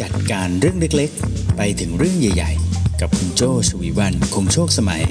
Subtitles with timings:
[0.00, 5.04] จัดการเรื่องเล็กๆ ไปถึงเรื่องใหญ่ ๆ กับคุณโจชวีวันคงโชคสมัย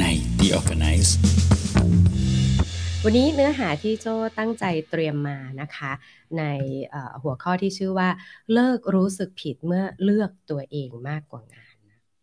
[0.00, 0.04] ใน
[0.38, 1.10] The Organize
[3.04, 4.06] วันนี้เนื้อหาที่โจ
[4.38, 5.92] ตั้งใจเตรียมมานะคะ
[6.38, 6.42] ใน
[7.22, 8.08] หัวข้อที่ชื่อว่า
[8.52, 11.73] เลิกรู้สึกผิดเมื่อเลือกตัวเองมากกว่างาน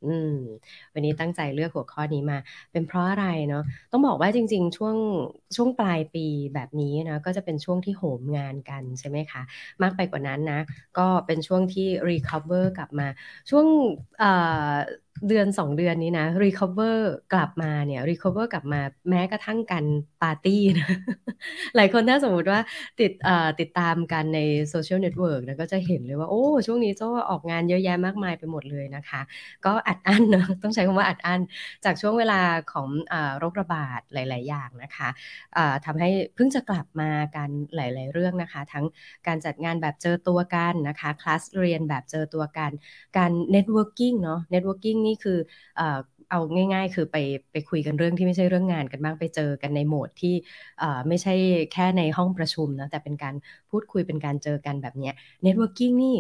[0.03, 0.29] อืม
[0.93, 2.37] วันนี้ตั้งใจเลือกหัวข้อนี้มา
[2.71, 4.97] เป็นเพราะอะไรเนาะต้องบอกว่าจริง ๆ ช่วง
[5.55, 9.41] ช่วงปลายปีแบบนี้นะก็จะเป็นช่วงที่โหมงานกันใช่ไหมคะ
[9.81, 10.59] มากไปกว่านั้นนะ
[10.97, 13.07] ก็เป็นช่วงที่ recover กลับมา
[13.49, 13.65] ช่วง
[14.17, 16.97] เดือน 2 เดือนนี้นะ recover
[17.33, 19.85] กลับมาเนี่ย recover กลับมาแม้กระทั่งการ
[20.21, 20.87] ปาร์ตี้นะ
[21.75, 22.59] หลายคนถ้าสมมติว่า
[22.99, 23.11] ติด
[23.59, 24.39] ติดตามกันใน
[24.69, 29.21] social network นะก็จะเห็นเลยว่า โอ้ ช่วงนี้โจ้ออกงานเยอะแยะมากมายไปหมดเลยนะคะ
[29.65, 31.41] ก็อัดอั้นนะต้องใช้คำว่าอัดอั้น
[31.85, 32.41] จากช่วงเวลา
[32.73, 32.87] ของ
[33.39, 35.09] โรคระบาดหลาย ๆ อย่างนะคะ
[35.85, 38.85] ทำให้เพิ่งจะกลับมากันหลาย ๆ เรื่องนะคะ ทั้ง
[39.27, 42.71] การจัดงานแบบเจอตัวกันนะคะคลาสเรียนแบบเจอตัวกัน
[43.17, 45.37] การ networking เนาะ networking นี่คือ
[46.31, 46.39] เอา
[46.73, 47.17] ง่าย ๆ คือไป
[47.51, 50.35] ไปคุยกันเรื่องที่ไม่ใช่เรื่องงานกันบ้างไปเจอกันในโหมดที่
[51.07, 51.33] ไม่ใช่
[51.73, 53.35] แค่ในห้องประชุมนะแต่เป็นการ
[53.69, 56.15] พูดคุยเป็นการเจอกันแบบเนี้ย networking นี่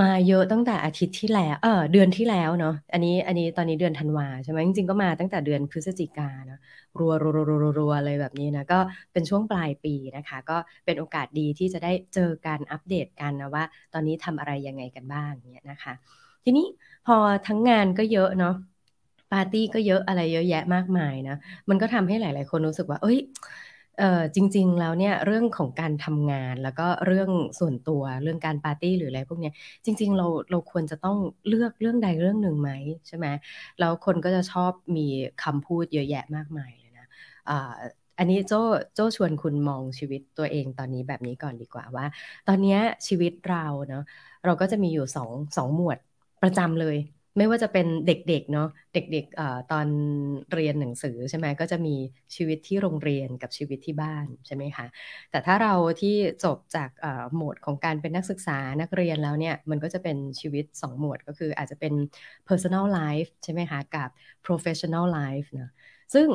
[0.00, 6.60] มาเยอะตั้งแต่อาทิตย์ที่แล้ว เออเดือนที่แล้วเนาะ อันนี้ อันนี้ตอนนี้เดือนธันวาใช่ไหมจริงๆ ก็มาตั้งแต่เดือนพฤศจิกาเนาะ
[6.98, 8.78] รัวรัวรัวรัวเลยแบบนี้นะ ก็
[9.12, 15.92] เป็นช่วงปลายปีนะคะ ก็เป็นโอกาสดีที่จะได้เจอการอัปเดตกันนะว่า ตอนนี้ทำอะไรยังไงกันบ้างเนี่ยนะคะ
[16.44, 16.66] ทีนี้
[17.12, 17.16] อ
[17.46, 18.54] ทั้งงานก็เยอะเนาะ
[19.32, 21.36] ปาร์ตี้ก็เยอะอะไรเยอะแยะมากมายนะ
[21.68, 23.18] มันก็ทำให้หลาย ๆ คนรู้สึกว่า เอ้ย
[23.98, 29.50] เออจริง ๆ แล้วเนี่ยเรื่องของการทำงานแล้วก็เรื่องส่วนตัวเรื่องการปาร์ตี้หรืออะไรพวกนี้
[29.84, 32.70] จริง ๆ เราเราควรจะต้องเลือกเรื่องใดเรื่องหนึ่งไหม
[33.06, 33.26] ใช่ไหม
[33.78, 35.06] แล้วคนก็จะชอบมี
[35.42, 37.06] คำพูดเยอะแยะมากมายเลยนะ
[37.48, 37.70] อ่า
[38.18, 38.52] อันนี้โจ
[38.94, 42.06] โจชวนคุณมองชีวิตตัวเองตอนนี้แบบนี้ก่อนดีกว่าว่า
[42.48, 42.76] ตอนนี้
[43.08, 44.02] ชีวิตเราเนาะ
[44.44, 45.98] เราก็จะมีอยู่สองสองหมวด
[46.42, 46.96] ประจำเลย
[47.38, 49.86] ไม่ว่าจะเป็นเด็กๆเนาะเด็กๆตอน
[50.52, 51.96] เรียนหนังสือใช่ไหมก็จะมี
[52.34, 54.86] ชีวิตที่โรงเรียนกับชีวิตที่บ้านใช่ไหมคะ
[55.30, 56.90] แต่ถ้าเราที่จบจาก
[57.34, 61.94] โหมดของการเป็นนักศึกษานักเรียนแล้วเนี่ยมันก็จะเป็นชีวิต 2 โหมดก็คืออาจจะเป็น
[62.48, 64.08] personal life ใช่ไหมคะกับ
[64.46, 65.70] professional life นะ
[66.14, 66.28] ซึ่ง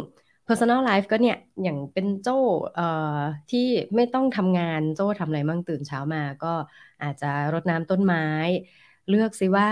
[0.47, 2.39] personal life ก็เนี่ยอย่างเป็นโจ้
[3.51, 6.53] ที่ไม่ต้องทำงานโจ้ทำอะไรมั่งตื่นเช้ามาก็
[7.03, 8.25] อาจจะรดน้ำต้นไม้
[9.09, 9.67] เลือกซิว่า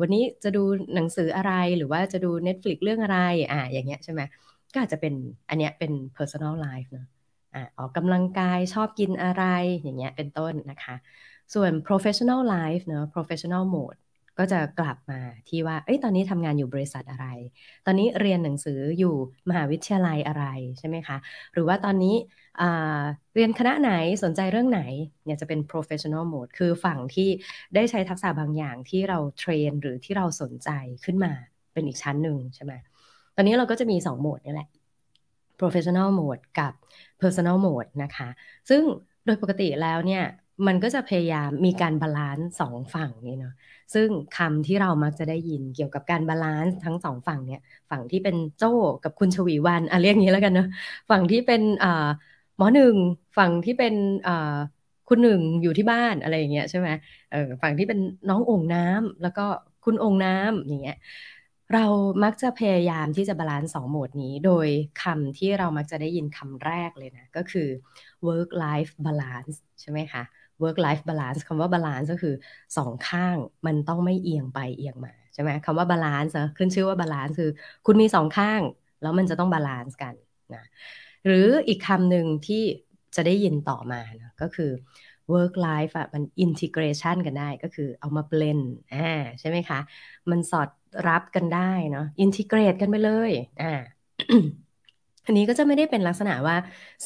[0.00, 0.62] วันนี้จะดู
[0.94, 3.18] หนังสืออะไรหรือว่าจะดู Netflix เรื่องอะไร
[3.50, 4.22] อ่าอย่างเงี้ยใช่ไหม
[4.72, 5.14] ก็อาจจะเป็น
[5.48, 7.04] อันเนี้ยเป็น personal life เนาะ
[7.54, 9.42] อ่าออกกำลังกายชอบกินอะไร
[9.82, 10.94] อย่างเงี้ยเป็นต้นนะคะ
[11.54, 13.98] ส่วน professional life เนาะ professional mode
[14.40, 17.26] ก็จะกลับมาที่ว่า เอ้ย ตอนนี้ทำงานอยู่บริษัทอะไร
[17.86, 19.14] ตอนนี้เรียนหนังสืออยู่
[19.48, 20.44] มหาวิทยาลัยอะไร
[20.78, 21.16] ใช่ไหมคะ
[21.52, 22.14] หรือว่าตอนนี้
[23.34, 23.92] เรียนคณะไหน
[24.22, 24.82] สนใจเรื่องไหน
[25.24, 27.28] เนี่ยจะเป็น professional mode คือฝั่งที่
[27.74, 30.70] ได้ใช้ทักษะบางอย่างที่เราเทรน หรือที่เราสนใจ
[31.04, 31.32] ขึ้นมา
[31.72, 32.72] เป็นอีกชั้นหนึ่งใช่ไหม
[33.36, 34.68] ตอนนี้เราก็จะมี 2 โหมดนี่แหละ
[35.60, 36.72] professional mode กับ
[37.22, 38.28] personal mode นะคะ
[38.68, 38.82] ซึ่ง
[39.24, 40.24] โดยปกติแล้วเนี่ย
[40.66, 43.52] มันก็จะพยายามมีการ balance สองฝั่งนี่เนาะ
[43.94, 47.60] ซึ่งคำที่เรามักจะได้ยินเกี่ยวกับการ balance ทั้งสองฝั่งเนี่ย
[47.90, 48.68] ฝั่งที่เป็นโจ้
[49.02, 50.66] กับคุณชวีวันอะเรียกงี้แล้วกันเนาะ
[51.10, 51.88] ฝั่งที่เป็นอ่า
[52.56, 52.96] หมอหนึ่ง
[53.38, 53.94] ฝั่งที่เป็น
[54.26, 54.56] อ่า
[55.08, 56.88] คุณหนึ่งอยู่ที่บ้านอะไรอย่างเงี้ยใช่ไหม
[57.30, 57.98] เออฝั่งที่เป็น
[58.28, 59.42] น้ององค์น้ำแล้วก็
[59.84, 60.96] คุณองค์น้ำอย่างเงี้ย
[61.74, 61.86] เรา
[62.24, 64.68] มักจะพยายามที่จะ balance สองโหมดนี้ โดย
[65.02, 67.68] คำที่เรามักจะได้ยินคำแรกเลยนะ ก็คือ
[68.26, 70.22] work life balance ใช่ไหมคะ
[70.62, 72.34] work life balance คำว่า balance ก็คือ
[72.76, 77.50] สองข้างมันต้องไม่เอียงไปเอียงมาใช่ไหมคำว่า balance ขึ้นชื่อว่า balance คือ
[77.86, 78.60] คุณมีสองข้าง
[79.02, 80.14] แล้วมันจะต้อง balance กัน
[80.54, 80.64] นะ
[81.26, 82.62] หรืออีกคำหนึ่งที่
[83.16, 84.70] จะได้ยินต่อมานะก็คือ
[85.32, 88.60] work life อะมัน integration กันได้ก็คือเอามาเ l น
[88.94, 89.10] อ่า
[89.40, 89.80] ใช่ไหมคะ
[90.30, 90.68] มันสอด
[91.08, 93.32] รับกันได้เนาะ integrate กันไปเลย
[93.62, 93.66] อ่า
[95.26, 96.56] อันนี้ก็จะไม่ได้เป็นลักษณะว่า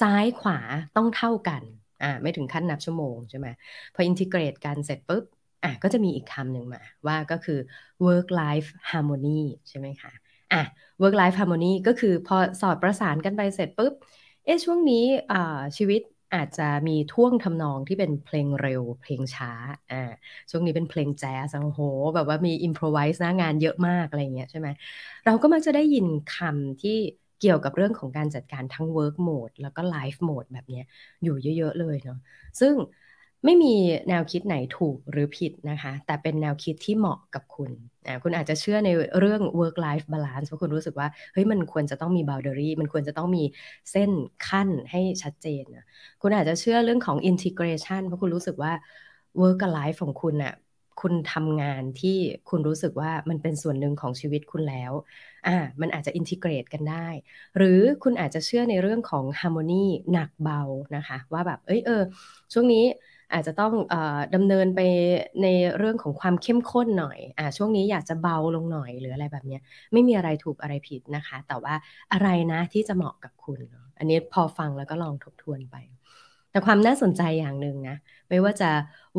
[0.01, 0.59] ซ้ายขวา
[0.97, 1.63] ต้องเท่ากัน
[2.03, 3.49] อ่าไม่ถึงขั้นนับชั่วโมงใช่ไหม
[3.95, 5.25] พออินทิเกรตกันเสร็จปุ๊บ
[5.63, 7.59] อะก็จะมีอีกคำหนึ่งมาว่าก็คือ
[8.07, 10.13] work life harmony ใช่ไหมคะ
[10.53, 10.63] อะ
[11.01, 13.93] work life harmony ก็คือพอสอดประสานกันไปเสร็จปุ๊บ
[14.45, 16.01] เอ๊ะช่วงนี้อ่าชีวิต
[16.35, 19.51] อาจจะมีท่วงทำนองที่เป็นเพลงเร็วเพลงช้า
[19.91, 19.97] อ่า
[20.51, 21.83] ช่วงนี้เป็นเพลงแจ๊สโอ้โห
[22.15, 24.69] แบบว่ามีอิมพรไวส์นะงานเยอะมากอะไรเงี้ยใช่ไหม
[25.25, 26.91] เราก็มักจะได้ยินคำที่
[27.41, 30.83] เกี่ยวกับเรื่องของการจัดการทั้ง work mode แล้วก็ life mode แบบนี้
[31.23, 32.19] อยู่เยอะ ๆ เลยเนาะ
[32.61, 32.75] ซึ่ง
[33.45, 33.75] ไม่มี
[34.09, 37.71] แนวคิดไหนถูกหรือผิดนะคะ แต่เป็นแนวคิดที่เหมาะกับคุณ
[38.23, 43.45] คุณอาจจะเชื่อในเรื่อง work life balance เพราะคุณรู้สึกว่า เฮ้ย มันควรจะต้องมี boundary มันควรจะต้องมี
[43.93, 44.11] เส้น
[44.49, 45.85] ขั้นให้ชัดเจนนะ
[46.23, 48.73] คุณอาจจะเชื่อเรื่องของ integration เพราะคุณรู้สึกว่า
[49.43, 50.55] work life ของคุณอะ
[51.01, 52.17] คุณทำงานที่
[52.51, 54.93] คุณรู้สึกว่ามันเป็นส่วนหนึ่งของชีวิตคุณแล้ว
[55.47, 57.09] อ่ามันอาจจะอินทิเกรตกันได้
[57.57, 60.61] หรือคุณอาจจะเชื่อในเรื่องของฮาร์โมนีหนักเบา
[60.97, 62.03] นะคะ ว่าแบบเอ้ยเออ
[62.53, 62.85] ช่วงนี้
[63.33, 63.95] อาจจะต้องอ
[64.35, 64.81] ดำเนินไป
[65.43, 65.49] ใน
[65.79, 69.59] เรื่องของความเข้มข้นหน่อยอ่าช่วงนี้อยากจะเบาลงหน่อยหรืออะไรแบบนี้
[69.93, 71.75] ไม่มีอะไรถูกอะไรผิดนะคะ แต่ว่า
[72.13, 73.61] อะไรนะที่จะเหมาะกับคุณ
[73.99, 75.77] อันนี้พอฟังแล้วก็ลองทบทวนไป
[76.51, 77.97] แต่ความน่าสนใจอย่างหนึ่งนะ
[78.29, 78.71] ไม่ว่าจะ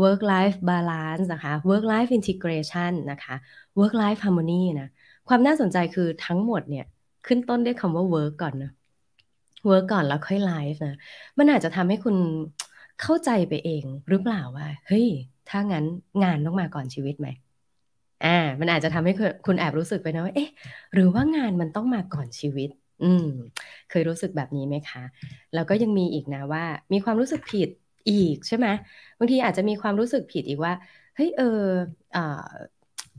[0.01, 3.35] work life balance นะคะ work life integration นะคะ
[3.79, 4.87] work life harmony นะ
[5.27, 6.85] ความน่าสนใจคือทั้งหมดเนี่ย
[7.27, 8.71] ขึ้นต้นด้วยคำว่า work ก่อนนะ
[9.69, 10.95] work ก่อนแล้วค่อย life นะ
[11.37, 12.15] มันอาจจะทำให้คุณ
[13.01, 15.07] เข้าใจไปเองหรือเปล่าว่า เฮ้ย
[15.49, 15.85] ถ้างั้น
[16.23, 17.27] งานต้องมาก่อนชีวิตไหม
[18.25, 19.13] อ่า มันอาจจะทำให้
[19.45, 20.49] คุณแอบรู้สึกไปนะว่า เอ๊ะ
[20.93, 22.69] หรือว่างานมันต้องมาก่อนชีวิต
[23.03, 23.27] อืม
[23.89, 25.03] เคยรู้สึกแบบนี้ไหมคะ
[25.53, 26.63] แล้วก็ยังมีอีกนะว่า
[26.93, 27.69] มีความรู้สึกผิด
[28.09, 28.67] อีกใช่ไหม
[29.17, 30.73] บางทีอาจจะมีความรู้สึกผิดอีกว่า
[31.15, 31.61] เฮ้ย เออ
[32.15, 32.45] อ่า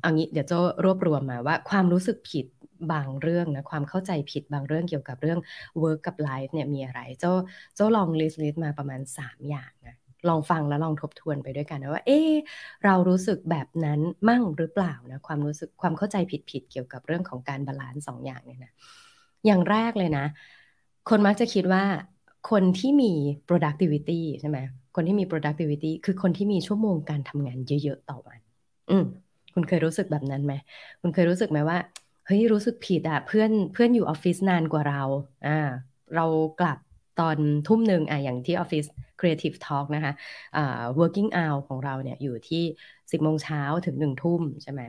[0.00, 2.46] เอางี้เดี๋ยวจะรวบรวมมาว่าความรู้สึกผิด
[2.92, 5.38] บางเรื่องนะความเข้าใจผิดบางเรื่องเกี่ยวกับเรื่อง
[5.82, 9.96] work กับ life เนี่ยมีอะไรโจ้โจ้ลอง list list มาประมาณ 3 อย่างนะ
[10.28, 12.32] ลองฟังแล้วลองทบทวนไปด้วยกันนะว่า เออ
[12.84, 16.16] เรารู้สึกแบบนั้นมั่งหรือเปล่านะความรู้สึกความเข้าใจ
[16.50, 18.72] ผิดๆเกี่ยวกับเรื่องของการบาลานซ์สองอย่างเนี่ยนะ
[19.46, 20.26] อย่างแรกเลยนะ
[21.08, 21.84] คนมักจะคิดว่า
[22.50, 23.12] คนที่มี
[23.48, 24.58] productivity ใช่ไหม
[24.94, 28.40] คนที่มี productivity คือคนที่มีชั่วโมงการทำงานเยอะๆต่อวัน
[28.90, 29.04] อืม
[29.56, 30.54] คุณเคยรู้สึกแบบนั้นไหม
[31.00, 31.78] คุณเคยรู้สึกไหมว่า
[32.26, 35.02] เฮ้ยรู้สึกผิดอะเพื่อนเพื่อนอยู่ออฟฟิศนานกว่าเรา
[35.46, 35.58] อ่า
[36.16, 36.26] เรา
[36.60, 36.78] กลับ
[37.20, 37.36] ตอน
[37.68, 38.84] ทุ่มหนึ่งอะอย่างที่ออฟฟิศ
[39.20, 40.12] Creative Talk นะคะ
[40.56, 42.64] อ่า working hour ของเราเนี่ยอยู่ที่
[43.10, 44.80] 10โมงเช้าถึง 1 ทุ่มใช่ไหม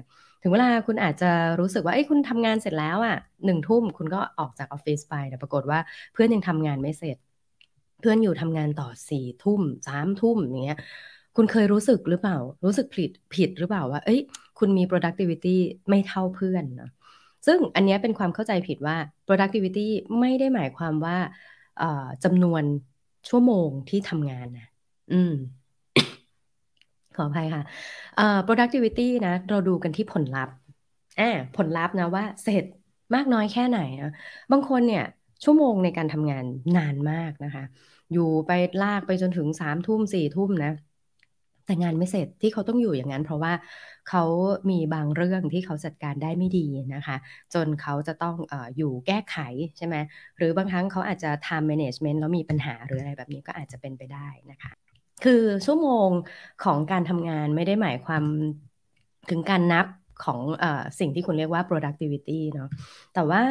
[0.42, 5.80] ถึงเวลาคุณอาจจะรู้สึกว่าไอ้คุณทำงานเสร็จแล้วอะ่ะหนึ่งทุ่มคุณก็ออกจากออฟฟิศไปแต่ปรากฏว่า
[6.14, 7.18] เพื่อนยังทำงานไม่เสร็จ
[8.02, 10.80] เพื่อนอยู่ทำงานต่อสี่ทุ่มสามทุ่มอย่างเงี้ย
[11.38, 14.20] คุณเคยรู้สึกหรือเปล่า รู้สึกผิดผิดหรือเปล่าว่า เอ้ย
[14.60, 15.56] คุณมี productivity
[15.90, 16.90] ไม่เท่าเพื่อนนะ
[17.46, 18.98] ซึ่งอันนี้เป็นความเข้าใจผิดว่า
[19.28, 19.88] productivity
[20.20, 21.18] ไม่ได้หมายความว่า
[22.24, 22.64] จำนวน
[23.30, 24.68] ชั่วโมงที่ทำงานนะ
[25.14, 25.34] อืม
[27.16, 27.64] ขออภัยค่ะ
[28.48, 30.56] productivity นะ เราดูกันที่ผลลัพธ์
[31.20, 32.64] อ่าผลลัพธ์นะว่าเสร็จ
[33.16, 34.12] มากน้อยแค่ไหนนะ
[34.52, 35.06] บางคนเนี่ย
[35.44, 36.46] ชั่วโมงในการทำงาน
[36.78, 37.64] นานมากนะคะ
[38.14, 38.52] อยู่ไป
[38.84, 40.72] ลากไปจนถึงสามทุ่มสี่ทุ่มนะ
[41.68, 43.54] แต่งานไม่เสร็จที่เขาต้องอยู่อย่างนั้น เพราะว่า
[44.10, 44.24] เขา
[44.70, 47.18] มีบางเรื่องที่เขาจัดการได้ไม่ดีนะคะ
[47.54, 49.38] จนเขาจะต้องออยู่แก้ไข
[49.78, 49.96] ใช่ไหม
[50.38, 54.72] หรือบางครั้งเขาอาจจะ time management แล้วมีปัญหาหรืออะไรแบบนี้ก็อาจจะเป็นไปได้นะคะ
[55.24, 56.10] คือชั่วโมง
[56.64, 58.24] ของการทำงานไม่ได้หมายความ
[59.30, 59.86] ถึงการนับ
[60.26, 60.66] ของอ
[61.00, 62.70] สิ่งที่คุณเรียกว่า productivity เนาะ
[63.14, 63.42] แต่ว่า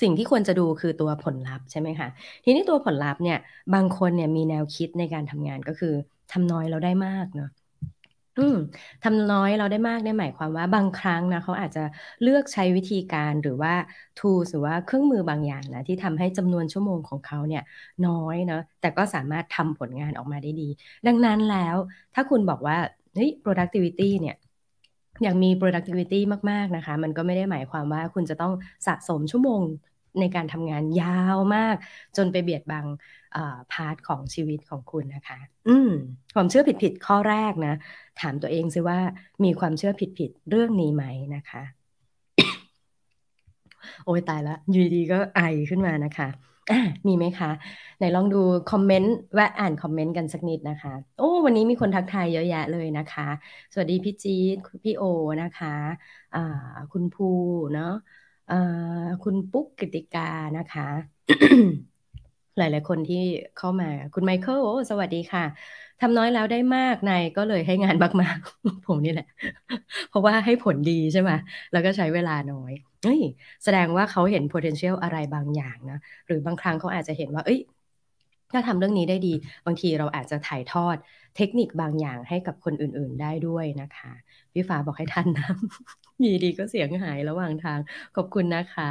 [0.00, 2.08] สิ่งที่ควรจะดูคือตัวผลลัพธ์ใช่ไหมคะ
[2.44, 3.38] ทีนี้ตัวผลลัพธ์เนี่ย
[3.74, 5.94] บางคนเนี่ยมีแนวคิดในการทำงานก็คือ
[6.32, 7.50] ทำน้อยเราได้มากเนาะ
[8.38, 8.56] อืม
[9.04, 11.84] ทำน้อยเราได้มากได้หมายความว่าบางครั้งนะเขาอาจจะ
[12.22, 13.74] เลือกใช้วิธีการหรือว่า
[14.18, 17.62] tools หรือว่าเครื่องมือบางอย่างนะที่ทำให้จำนวนชั่วโมงของเขาเนี่ย
[18.06, 20.68] น้อยเนาะแต่ก็สามารถทำผลงานออกมาได้ดี
[21.06, 21.76] ดังนั้นแล้ว
[22.14, 22.78] ถ้าคุณบอกว่า
[23.14, 24.36] เฮ้ย productivity เนี่ย
[25.22, 26.20] อย่างมี productivity
[26.50, 28.52] มาก ๆ นะคะ มันก็ไม่ได้หมายความว่าคุณจะต้อง
[28.86, 29.62] สะสมชั่วโมง
[30.20, 31.76] ในการทำงานยาวมาก
[32.16, 32.86] จนไปเบียดบัง
[33.72, 35.38] part ของชีวิตของคุณนะคะ
[35.68, 35.90] อืม
[36.34, 37.74] ความเชื่อผิดๆข้อแรกนะ
[38.20, 38.98] ถามตัวเองซิว่า
[39.44, 41.04] มีความเชื่อผิดๆเรื่องนี้ไหม
[41.34, 41.62] นะคะ
[44.04, 45.40] โอ้ยตายละอยู่ดีๆก็ไอ
[45.70, 46.28] ขึ้นมานะคะ
[47.06, 47.50] มีไหมคะ
[47.98, 53.28] ไหนลองดูคอมเมนต์แวะอ่านคอมเมนต์กันสักนิดนะคะ โอ้วันนี้มีคนทักทายเยอะแยะเลยนะคะ
[53.72, 55.02] สวัสดีพี่จีดพี่โอ
[55.42, 55.74] นะคะ
[56.34, 56.38] อ่า
[56.92, 57.24] คุณภู
[57.74, 57.92] เนาะ
[59.22, 60.28] คุณปุ๊กกิติกา
[60.58, 60.88] นะคะ
[62.58, 63.24] หลาย ๆ คนที่
[63.58, 65.44] เข้ามาคุณไมเคิลสวัสดีค่ะ
[66.00, 69.26] ทำน้อยแล้วได้มากนายก็เลยให้งานมากๆผมนี่แหละ
[70.08, 71.30] เพราะว่าให้ผลดีใช่ไหม
[71.72, 73.20] แล้วก็ใช้เวลาน้อยเอ้ย
[73.64, 77.58] แสดงว่าเขาเห็น potential อะไรบางอย่างนะ หรือบางครั้งเขาอาจจะเห็นว่า เอ้ย
[78.52, 79.34] ถ้าทำเรื่องนี้ได้ดี
[79.66, 80.96] บางทีเราอาจจะถ่ายทอด
[81.36, 84.12] เทคนิคบางอย่างให้กับคนอื่น ๆ ได้ด้วยนะคะ
[84.52, 85.46] พี่ฟ้าบอกให้ท่านนะ
[86.22, 87.78] มีดีก็เสียงหายระหว่างทาง
[88.16, 88.90] ขอบคุณนะคะ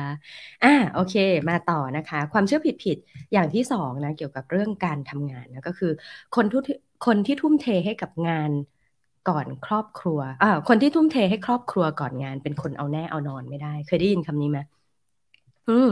[0.64, 1.16] อ่าโอเค
[1.50, 5.92] มาต่อนะคะ ความเชื่อผิดๆอย่างที่สองนะเกี่ยวกับเรื่องการทำงานนะก็คือ
[6.36, 6.58] คนทุ
[7.06, 8.52] คนที่ทุ่มเทให้กับงาน
[9.30, 14.60] ก่อนครอบครัวอ่าคนที่ทุ่มเทให้ครอบครัวก่อนงาน เป็นคนเอาแน่เอานอนไม่ได้ เคยได้ยินคำนี้ไหม
[15.68, 15.88] อืม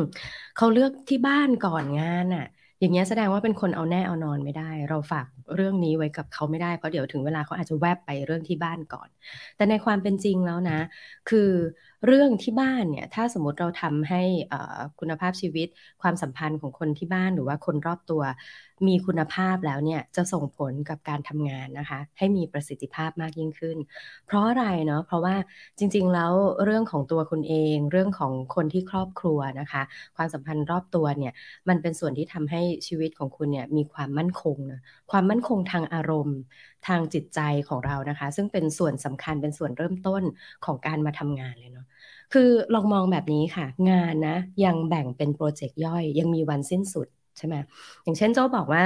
[0.54, 2.44] เขาเลือกที่บ้านก่อนงานอะ
[2.80, 9.10] อย่างเงี้ยแสดงว่าเป็นคนเอาแน่เอานอนไม่ได้ เราฝากเรื่องนี้ไว้กับเขาไม่ได้เพราะเดี๋ยวถึงเวลาเขาอาจจะแวบไปเรื่องที่บ้านก่อน
[9.56, 10.80] แต่ในความเป็นจริงแล้วนะ
[11.30, 11.52] คือ
[12.06, 14.22] เรื่องที่บ้านเนี่ยถ้าสมมติเราทำให้
[15.00, 15.68] คุณภาพชีวิต
[16.02, 18.22] ความสัมพันธ์ของคนที่บ้านหรือว่าคนรอบตัว
[18.88, 23.78] มีคุณภาพแล้วเนี่ยจะส่งผลกับการทำงานนะคะ ให้มีประสิทธิภาพมากยิ่งขึ้น
[24.26, 25.36] เพราะอะไรเนาะเพราะว่า
[25.78, 26.34] จริง ๆ แล้ว
[26.66, 29.82] เรื่องของตัวคุณเอง เรื่องของคนที่ครอบครัวนะคะ
[30.16, 31.34] ความสัมพันธ์รอบตัวเนี่ย
[31.70, 36.38] มันเป็นส่วนที่ทำให้ชีวิตของคุณเนี่ยมีความมั่นคงนะความมั่นคงทางอารมณ์
[36.88, 40.24] ทางจิตใจของเรานะคะ ซึ่งเป็นส่วนสำคัญเป็นส่วนเริ่มต้น
[40.66, 41.88] ของการมาทำงานเลยเนาะ
[42.34, 47.56] คือลองมองแบบนี้ค่ะ งานนะยังแบ่งเป็นโปรเจกต์ย่อย ยังมีวันสิ้นสุด ใช่ไหม
[48.04, 48.84] อย่างเช่นโจ้บอกว่า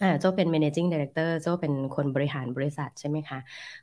[0.00, 3.38] อ่าโจ้เป็น managing director โจ้เป็นคนบริหารบริษัทใช่ไหมคะ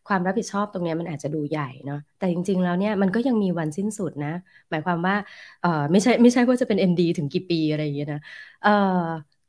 [0.07, 4.33] ความรับผิดชอบตรงนี้มันอาจจะดูใหญ่เนาะแต่จริง ๆ แล้วเนี่ยมันก็ยังมีวันสิ้นสุดนะ
[4.69, 5.15] หมายความว่า
[5.61, 8.19] เออไม่ใช่ไม่ใช่ว่าจะเป็น MD ถึงกี่ปีอะไรอย่างเงี้ยนะ
[8.61, 8.69] เออ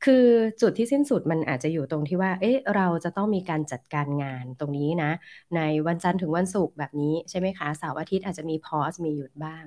[0.01, 0.25] คือ
[0.61, 5.11] จุดที่สิ้นสุดมันอาจจะอยู่ตรงที่ว่า เอ๊ะ เราจะต้องมีการจัดการงานตรงนี้นะ
[5.55, 9.63] ในวันจันทร์ถึงวันศุกร์แบบนี้ใช่ไหมคะ เสาร์อาทิตย์อาจจะมีพอสมีหยุดบ้าง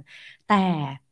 [0.48, 0.64] แต่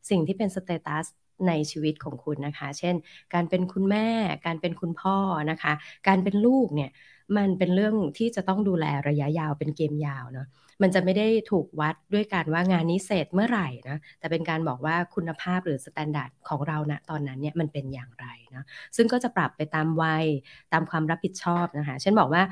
[0.09, 1.05] สิ่งที่เป็นสเตตัส
[1.47, 2.95] ในชีวิตของคุณนะคะ เช่น
[3.33, 4.07] การเป็นคุณแม่
[4.45, 5.17] การเป็นคุณพ่อ
[5.51, 5.73] นะคะ
[6.07, 6.91] การเป็นลูกเนี่ย
[7.37, 10.47] มันเป็นเรื่องที่จะต้องดูแลระยะยาวเป็นเกมยาวเนาะ
[10.81, 18.63] มันจะไม่ได้ถูกวัดด้วยการว่างานนี้เสร็จเมื่อไหร่นะแต่เป็นการบอกว่าคุณภาพหรือ standard ของเราณนะตอนนั้นเนี่ยมันเป็นอย่างไรนะ
[18.95, 20.25] ซึ่งก็จะปรับไปตามวัย
[20.73, 22.43] ตามความรับผิดชอบนะคะเช่นบอกว่า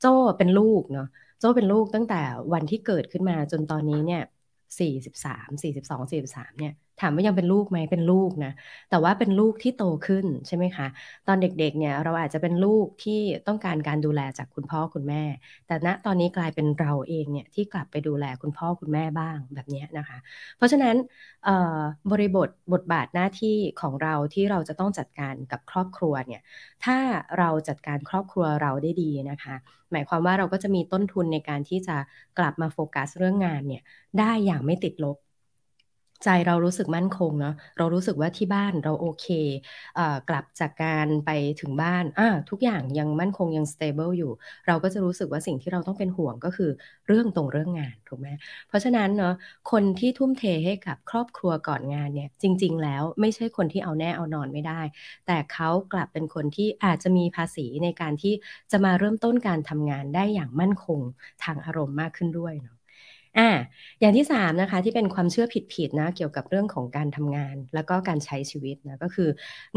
[0.00, 1.08] โจ้เป็นลูกเนาะ
[1.40, 2.20] โจ้เป็นลูกตั้งแต่
[2.52, 4.22] วันที่เกิดขึ้นมาจนตอนนี้เนี่ย
[4.80, 6.72] 43 42 43เนี่ย
[7.02, 8.52] ถามว่ายังเป็นลูกไหมเป็นลูกนะ
[8.90, 10.86] แต่ว่าเป็นลูกที่โตขึ้นใช่ไหมคะ
[11.26, 15.22] ตอนเด็กๆเนี่ยเราอาจจะเป็นลูกที่ต้องการการดูแลจากคุณพ่อคุณแม่
[15.66, 20.18] แต่ณตอนนี้กลายเป็นเราเองเนี่ยที่กลับไปดูแลคุณพ่อคุณแม่บ้างแบบนี้นะคะ
[20.56, 20.96] เพราะฉะนั้น
[22.10, 26.42] บริบทบทบาทหน้าที่ของเราที่เราจะต้องจัดการกับครอบครัวเนี่ย
[26.84, 26.98] ถ้า
[27.38, 29.54] เราจัดการครอบครัวเราได้ดีนะคะ
[29.92, 31.96] หมายความว่าเราก็จะมีต้นทุนในการที่จะ
[32.38, 33.82] กลับมาโฟกัสเรื่องงานเนี่ย
[34.18, 35.16] ได้อย่างไม่ติดลบ
[36.24, 39.26] ใจเรารู้สึกมั่นคงเนาะเรารู้สึกว่าที่บ้านเราโอเค
[39.96, 44.32] เอ่อกลับจากการไปถึงบ้านอ่าทุกอย่างยังมั่นคงยังสเตเบิลอยู่
[44.66, 46.70] เราก็จะรู้สึกว่าสิ่งที่เราต้องเป็นห่วงก็คือ
[47.06, 48.28] เรื่องตรงเรื่องงานถูกไหม
[48.68, 49.34] เพราะฉะนั้นเนาะ
[49.70, 54.80] คนที่ทุ่มเทให้กับครอบครัวก่อนงานเนี่ยจริง ๆ แล้วไม่ใช่คนที่เอาแน่เอานอนไม่ได้
[55.26, 58.34] แต่เขากลับเป็นคนที่อาจจะมีภาษีในการที่
[58.70, 61.00] จะมาเริ่มต้นการทำงานได้อย่างมั่นคง
[61.44, 62.76] ทางอารมณ์มากขึ้นด้วยเนาะ
[63.36, 63.42] อ่า
[64.00, 69.28] อย่างที่สามนะคะที่เป็นความเชื่อผิดๆนะเกี่ยวกับเรื่องของการทำงาน แล้วก็การใช้ชีวิตนะก็คือ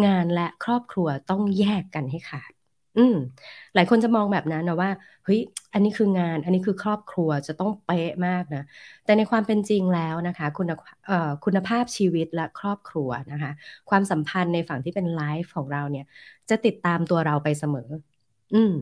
[0.05, 2.51] งานและครอบครัวต้องแยกกันให้ขาด
[2.97, 3.15] อืม
[3.75, 4.89] หลายคนจะมองแบบนั้นนะว่า
[5.25, 5.39] เฮ้ย
[5.73, 8.63] อันนี้คืองาน อันนี้คือครอบครัวจะต้องเป๊ะมากนะ
[9.03, 10.67] แต่ในความเป็นจริงแล้วนะคะ คุณ
[11.45, 13.51] คุณภาพชีวิตและครอบครัวนะคะ
[13.89, 16.05] ความสัมพันธ์ในฝั่งที่เป็น life ของเราเนี่ย
[16.49, 17.89] จะติดตามตัวเราไปเสมอ
[18.53, 18.73] อืม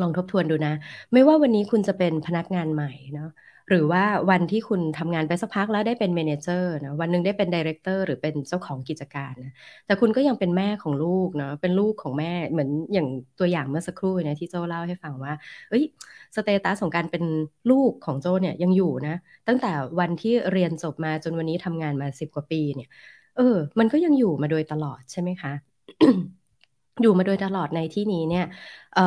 [0.00, 0.70] ลองทบทวนดูนะ
[1.12, 3.28] ไม่ว่าวันนี้คุณจะเป็นพนักงานใหม่เนาะ
[3.68, 9.52] หรือว่าวันที่คุณทำงานไปสักพักแล้วได้เป็น manager นะวันหนึ่งได้เป็น director หรือเป็นเจ้าของกิจการนะ
[9.86, 13.06] แต่คุณก็ยังเป็นแม่ของลูกเนาะเป็นลูกของแม่เหมือนอย่าง
[13.38, 15.32] ตัวอย่างเมื่อสักครู่นะที่โจเล่าให้ฟังว่า
[15.68, 15.84] เอ้ย
[16.36, 17.24] สเตตัสของการเป็น
[17.70, 19.14] ลูกของโจเนี่ยยังอยู่นะ
[19.46, 19.68] ตั้งแต่
[20.00, 22.88] วันที่เรียนจบมาจนวันนี้ทำงานมาสิบกว่าปีเนี่ย
[23.34, 23.42] เออ
[23.78, 25.52] มันก็ยังอยู่มาโดยตลอดใช่ไหมคะ
[27.00, 28.42] อยู่มาโดยตลอดในที่นี้เนี่ย
[28.92, 29.00] เออ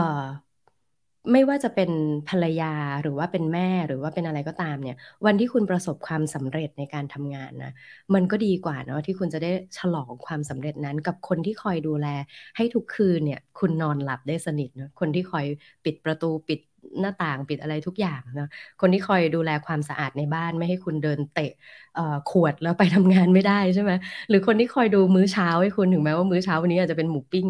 [1.32, 1.92] ไม่ว่าจะเป็น
[2.30, 7.72] ภรรยาหรือว่าเป็นแม่หรือว่าเป็นอะไรก็ตามเนี่ย วันที่คุณประสบความสำเร็จในการทำงานนะ
[8.14, 12.08] มันก็ดีกว่าเนาะที่คุณจะได้ฉลองความสำเร็จนั้น กับคนที่คอยดูแล
[12.58, 15.46] ให้ทุกคืนเนี่ย คุณนอนหลับได้สนิทนะคนที่คอย
[15.86, 16.60] ปิดประตูปิด
[17.02, 18.48] หน้าต่างปิดอะไรทุกอย่างนะ
[18.82, 21.52] คนที่คอยดูแลความสะอาดในบ้านไม่ให้คุณเดินเตะ
[22.30, 23.92] ขวดแล้วไปทำงานไม่ได้ใช่ไหม
[24.30, 27.48] หรือคนที่คอยดูมื้อเช้าให้คุณถึงแม้ว่ามื้อเช้าวันนี้อาจจะเป็นหมูปิ้ง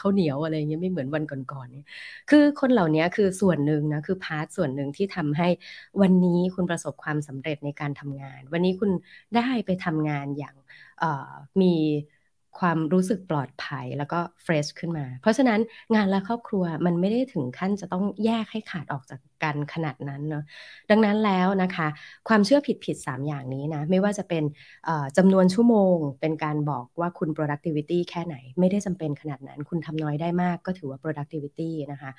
[0.00, 1.86] ข้าวเหนียวอะไรเงี้ยไม่เหมือนวันก่อนๆเนี่ย
[2.28, 5.48] คือคนเหล่านี้คือส่วนหนึ่งนะคือพาร์ทส่วนหนึ่งที่ทำให้
[6.02, 8.90] วันนี้คุณประสบความสำเร็จในการทำงาน วันนี้คุณ
[9.36, 10.56] ได้ไปทำงานอย่าง
[11.62, 11.66] มี
[12.58, 15.60] ความรู้สึกปลอดภัยแล้วก็เฟรชขึ้นมา เพราะฉะนั้น
[15.94, 20.44] งานและครอบครัวมันไม่ได้ถึงขั้นจะต้องแยกให้ขาดออกจาก กันขนาดนั้นเนาะ
[20.90, 21.88] ดังนั้นแล้วนะคะ
[22.28, 24.44] ความเชื่อผิดผิด3อย่างนี้นะไม่ว่าจะเป็น
[25.16, 32.10] จำนวนชั่วโมง เป็นการบอกว่าคุณ productivity แค่ไหน ไม่ได้จำเป็นขนาดนั้น คุณทำน้อยได้มากก็ถือว่า productivity นะคะ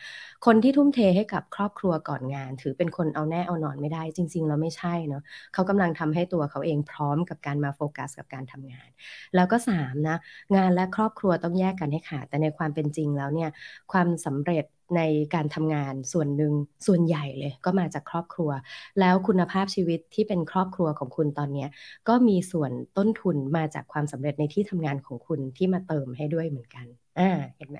[0.45, 5.23] คนที่ทุ่มเทให้กับครอบครัวก่อนงาน ถือเป็นคนเอาแน่เอานอนไม่ได้ จริงๆเราไม่ใช่เนาะ
[5.53, 8.89] เขากำลังทำให้ตัวเขาเองพร้อมกับการมาโฟกัสกับการทำงาน
[9.35, 10.17] แล้วก็3นะ
[10.55, 13.49] งานและครอบครัวต้องแยกกันให้ขาดแต่ในความเป็นจริงแล้วเนี่ย
[13.91, 15.01] ความสำเร็จ ใน
[15.35, 16.53] การทำงานส่วนหนึ่ง
[16.87, 18.51] ส่วนใหญ่เลยก็มาจากครอบครัว
[18.99, 21.67] แล้วคุณภาพชีวิตที่เป็นครอบครัวของคุณตอนนี้
[22.09, 26.85] ก็มีส่วนต้นทุนมาจากความสำเร็จในที่ทำงานของคุณที่มาเติมให้ด้วยเหมือนกัน
[27.19, 27.79] อ่าเห็นไหม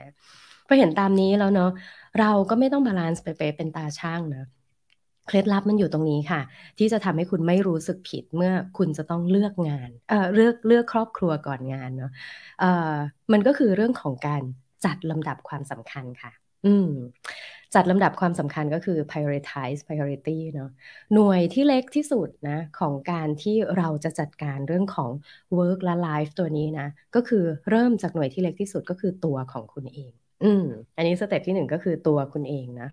[0.68, 1.72] พอเห็นตามนี้แล้วเนาะ
[2.20, 4.46] เราก็ไม่ต้อง balance ไปเป็นตาชั่งนะ
[5.28, 6.42] เคล็ดลับมันอยู่ตรงนี้ค่ะ
[6.78, 12.12] ที่จะทำให้คุณไม่รู้สึกผิดเมื่อคุณจะต้องเลือกงานเอ่อเลือกเลือกครอบครัวก่อนงานเนาะ
[12.60, 12.96] เอ่อ
[13.32, 14.44] มันก็คือเรื่องของการ
[14.86, 16.32] จัดลำดับความสำคัญค่ะ
[16.64, 16.88] อืม
[17.74, 20.70] จัดลำดับความสำคัญก็คือ prioritize priority เนาะ
[21.14, 25.12] หน่วยที่เล็กที่สุดนะของการที่เราจะจัดการเรื่องของ
[25.58, 30.12] work และ life ตัวนี้นะ ก็คือเริ่มจากหน่วยที่เล็กที่สุดก็คือตัวของคุณเอง
[30.44, 30.64] อืม
[30.96, 32.88] อันนี้ step ที่หนึ่งก็คือตัวคุณเองนะ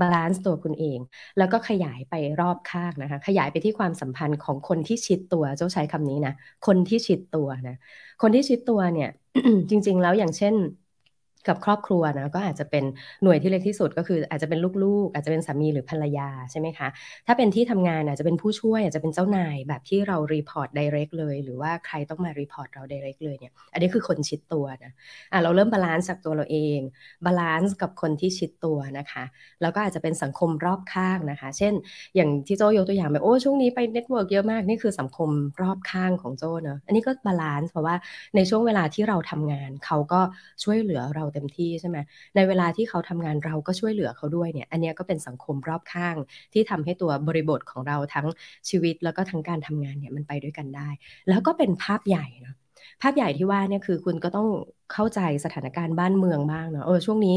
[0.00, 0.98] balance ตัวคุณเอง
[1.38, 6.32] แล้วก็ขยายไปรอบข้างนะคะ ขยายไปที่ความสัมพันธ์ของคนที่ชิดตัวโจ้ใช้คำนี้นะ
[6.66, 7.76] คนที่ชิดตัวนะ
[8.22, 9.08] คนที่ชิดตัวเนี่ย
[9.70, 10.54] จริง ๆ แล้วอย่างเช่น
[11.48, 12.84] กับครอบครัวนะก็อาจจะเป็น
[13.22, 16.88] หน่วยที่เล็กที่สุดก็คืออาจจะเป็นลูกๆ อาจจะเป็นสามีหรือภรรยาใช่ไหมคะ
[17.26, 24.92] ถ้าเป็นที่ทำงานอาจจะเป็นผู้ช่วยอาจจะเป็นเจ้านายแบบที่เรา report direct เลย หรือว่าใครต้องมา report เรา direct เลยเนี่ยอันนี้คือคนชิดตัวนะ
[25.32, 26.80] อะเราเริ่ม balance จากตัวเราเอง
[27.26, 29.24] balance กับคนที่ชิดตัวนะคะ
[29.62, 31.74] แล้วก็อาจจะเป็นสังคมรอบข้างนะคะ เช่น
[32.16, 35.30] อย่างที่โจ้ยกตัวอย่างไปโอ้ช่วงนี้ไป network เยอะมากนี่คือสังคม
[35.62, 37.94] รอบข้างของโจ้เนอะอันนี้ก็ balance เพราะว่า
[38.36, 40.20] ในช่วงเวลาที่เราทำงานเขาก็
[40.62, 41.98] ช่วยเหลือเราเต็มที่ใช่ไหม
[42.36, 46.16] ในเวลาที่เขาทำงานเราก็ช่วยเหลือเขาด้วยเนี่ยอันนี้ก็เป็นสังคมรอบข้าง
[46.52, 48.26] ที่ทำให้ตัวบริบทของเราทั้ง
[48.68, 50.88] ชีวิตแล้วก็ทั้งการทำงานเนี่ยมันไปด้วยกันได้
[51.28, 52.54] แล้วก็เป็นภาพใหญ่นะ
[53.02, 54.48] ภาพใหญ่ที่ว่าเนี่ยคือคุณก็ต้อง
[54.92, 57.36] เข้าใจสถานการณ์บ้านเมืองบ้างเนาะเออช่วงนี้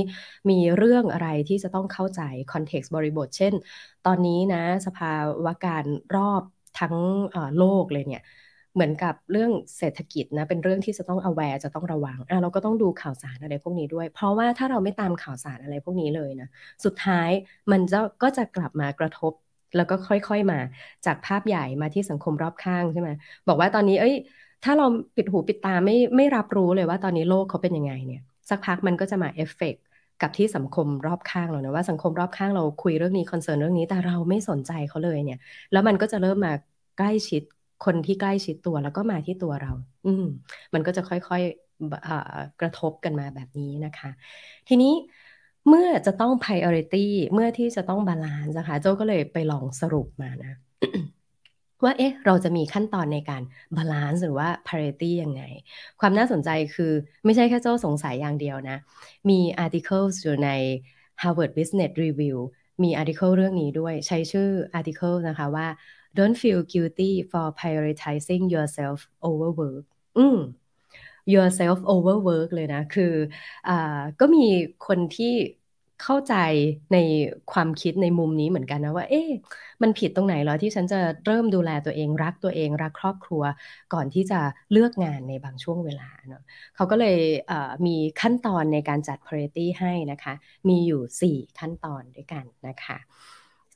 [0.49, 3.53] มีเรื่องอะไรที่จะต้องเข้าใจคอนเท็กซ์บริบท เช่น
[4.05, 5.15] ตอนนี้นะสภา
[5.45, 6.43] วะการรอบ
[6.79, 6.95] ทั้ง
[7.57, 8.21] โลกเลยเนี่ย
[8.79, 16.47] เหมือนกับเรื่องเศรษฐกิจนะเป็นเรื่องที่จะต้อง aware จะต้องระวังอะเราก็ต้องดูข่าวสารอะไรพวกนี้ด้วย เพราะว่าถ้าเราไม่ตามข่าวสารอะไรพวกนี้เลยนะ
[16.85, 17.29] สุดท้าย
[17.71, 19.33] มันจะก็จะกลับมากระทบ
[19.75, 20.59] แล้วก็ค่อยๆมา
[21.05, 23.09] จากภาพใหญ่มาที่สังคมรอบข้างใช่ไหม
[23.47, 24.15] บอกว่าตอนนี้เอ้ย
[24.63, 29.75] ถ้าเราปิดหูปิดตาไม่ไม่รับรู้เลยว่าตอนนี้โลกเขาเป็นยังไงเนี่ย สักพักมันก็จะมาเอฟเฟก
[30.19, 35.37] กับที่สังคมรอบข้างเรานะว่าสังคมรอบข้างเราคุยเรื่องนี้ concern เรื่องนี้แต่เราไม่สนใจเขาเลยเนี่ย
[35.71, 36.53] แล้วมันก็จะเริ่มมา
[36.97, 37.41] ใกล้ชิด
[37.85, 39.71] คนที่ใกล้ชิดตัวแล้วก็มาที่ตัวเรา
[40.07, 40.25] อืม
[40.73, 44.09] มันก็จะค่อยๆกระทบกันมาแบบนี้นะคะ
[44.67, 44.93] ทีนี้
[45.67, 50.53] เมื่อจะต้อง priority เมื่อที่จะต้อง balance นะคะโจ้ก็เลยไปลองสรุปมานะ
[51.83, 53.43] ว่าเอ๊ะ เราจะมีขั้นตอนในการ
[53.77, 55.43] balance หรือว่า priority ยังไง
[55.99, 56.91] ความน่าสนใจคือ
[57.25, 58.77] ไม่ใช่แค่โจ้สงสัยอย่างเดียวนะ
[59.29, 60.49] มี articles อยู่ใน
[61.21, 62.37] Harvard Business Review
[62.83, 65.67] มี article เรื่องนี้ด้วยใช้ชื่อ article นะคะว่า
[66.17, 69.85] don't feel guilty for prioritizing yourself over work
[70.17, 70.39] อืม
[71.33, 73.13] yourself over work เลยนะ คือ
[73.69, 73.71] อ
[74.19, 74.45] ก็มี
[74.87, 75.33] คนที่
[76.03, 76.35] เข้าใจ
[76.93, 76.97] ใน
[77.51, 79.29] ความคิดในมุมนี้เหมือนกันนะว่า เอ๊ะ
[79.81, 83.43] มันผิดตรงไหนเหรอที่ฉันจะเริ่มดูแลตัวเองรักตัวเอง รักครอบครัว
[83.93, 84.39] ก่อนที่จะ
[84.71, 86.43] เลือกงานในบางช่วงเวลาเนาะ
[86.75, 87.17] เขาก็เลย
[87.85, 90.33] มีขั้นตอนในการจัด priority ให้นะคะ
[90.69, 92.97] มีอยู่ 4 ขั้นตอนด้วยกันนะคะ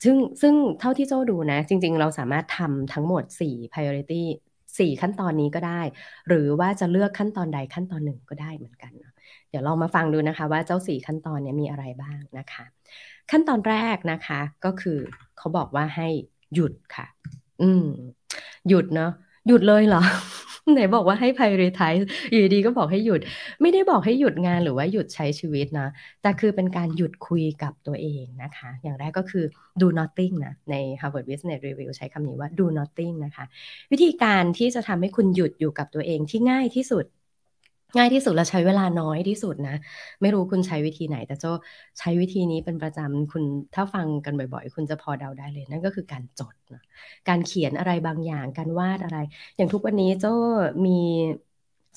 [0.03, 4.23] ซึ่งซึ่งเท่าที่โจ้ดูนะ จริง ๆ เราสามารถทำทั้งหมด 4 priority
[4.67, 5.81] 4ขั้นตอนนี้ก็ได้
[6.27, 8.91] หรือว่าจะเลือกขั้นตอนใดขั้นตอนหนึ่งก็ได้เหมือนกัน
[9.49, 12.63] เดี๋ยวลองมาฟังดูนะคะ ว่าเจ้า4ขั้นตอนนี้มีอะไรบ้างนะคะ
[13.31, 14.99] ขั้นตอนแรกนะคะ ก็คือ
[15.37, 16.07] เขาบอกว่าให้
[16.53, 17.05] หยุดค่ะ
[17.61, 17.85] อืม
[18.69, 19.11] หยุดเนาะ
[19.47, 20.03] หยุดเลยเหรอ
[20.71, 23.21] ไหนบอกว่าให้ prioritize อยู่ดีก็บอกให้หยุด
[23.62, 25.88] ไม่ได้บอกให้หยุดงานหรือว่าหยุดใช้ชีวิตนะ
[26.21, 29.45] แต่คือเป็นการหยุดคุยกับตัวเองนะคะ อย่างแรกก็คือ
[29.82, 33.45] do nothing นะ ใน Harvard Business Review ใช้คำนี้ว่า do nothing นะคะ
[33.91, 37.06] วิธีการที่จะทำให้คุณหยุดอยู่กับตัวเองที่ง่ายที่สุด
[37.97, 39.75] ง่ายที่สุดและใช้เวลาน้อยที่สุดนะ
[40.21, 41.45] ไม่รู้คุณใช้วิธีไหน แต่โจ
[41.99, 43.43] ใช้วิธีนี้เป็นประจำคุณ
[43.75, 46.84] ถ้าฟังกันบ่อยๆ คุณจะพอเดาได้เลย นั่นก็คือการจดนะ
[47.29, 49.17] การเขียนอะไรบางอย่างการวาดอะไร
[49.56, 50.25] อย่างทุกวันนี้โจ
[50.86, 50.99] มี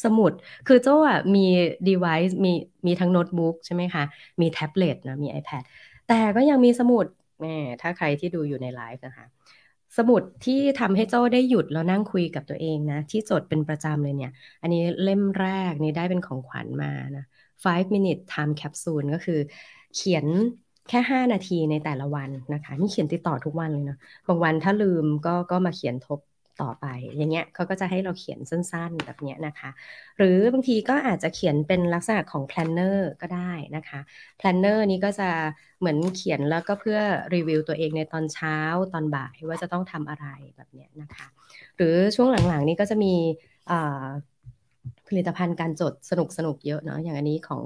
[0.04, 0.32] สมุด
[0.68, 1.46] คือโจอะมี
[1.88, 2.52] device มี
[2.86, 4.04] มีทั้งโน้ตบุ๊กใช่ไหมคะ
[4.40, 5.62] มีแท็บเล็ตนะ มี iPad
[6.08, 7.06] แต่ก็ยังมีสมุด
[7.40, 7.46] แม
[7.80, 9.26] ถ้าใครที่ดูอยู่ในไลฟ์นะคะ
[9.96, 14.30] สมุดที่ทำให้โจ้ได้หยุดแล้วนั่งคุยกับตัวเองนะ ที่จดเป็นประจำเลยเนี่ย
[14.62, 17.24] อันนี้เล่มแรกนี่ได้เป็นของขวัญมานะ
[17.64, 19.40] five minute time capsule ก็คือ
[19.94, 20.26] เขียน
[20.88, 26.20] แค่ 5 นาทีในแต่ละวันนะคะ นี่เขียนติดต่อทุกวันเลยนะบางวันถ้าลืมก็ก็มาเขียนทบ
[26.62, 29.70] ต่อไป อย่างเงี้ยเขาก็จะให้เราเขียนสั้นๆ แบบเนี้ยนะคะ
[30.18, 34.00] หรือบางทีก็อาจจะเขียนเป็นลักษณะของ planner ก็ได้นะคะ
[34.40, 35.28] planner นี้ก็จะ
[35.78, 36.98] เหมือนเขียนแล้วก็เพื่อ
[37.34, 38.56] รีวิวตัวเองในตอนเช้า
[38.92, 41.26] ตอนบ่ายว่าจะต้องทำอะไรแบบเนี้ยนะคะ
[41.76, 43.14] หรือช่วงหลังๆนี้ก็จะมี
[45.08, 47.62] ผลิตภัณฑ์การจดสนุกสนุกเยอะเนาะอย่างอันนี้ของ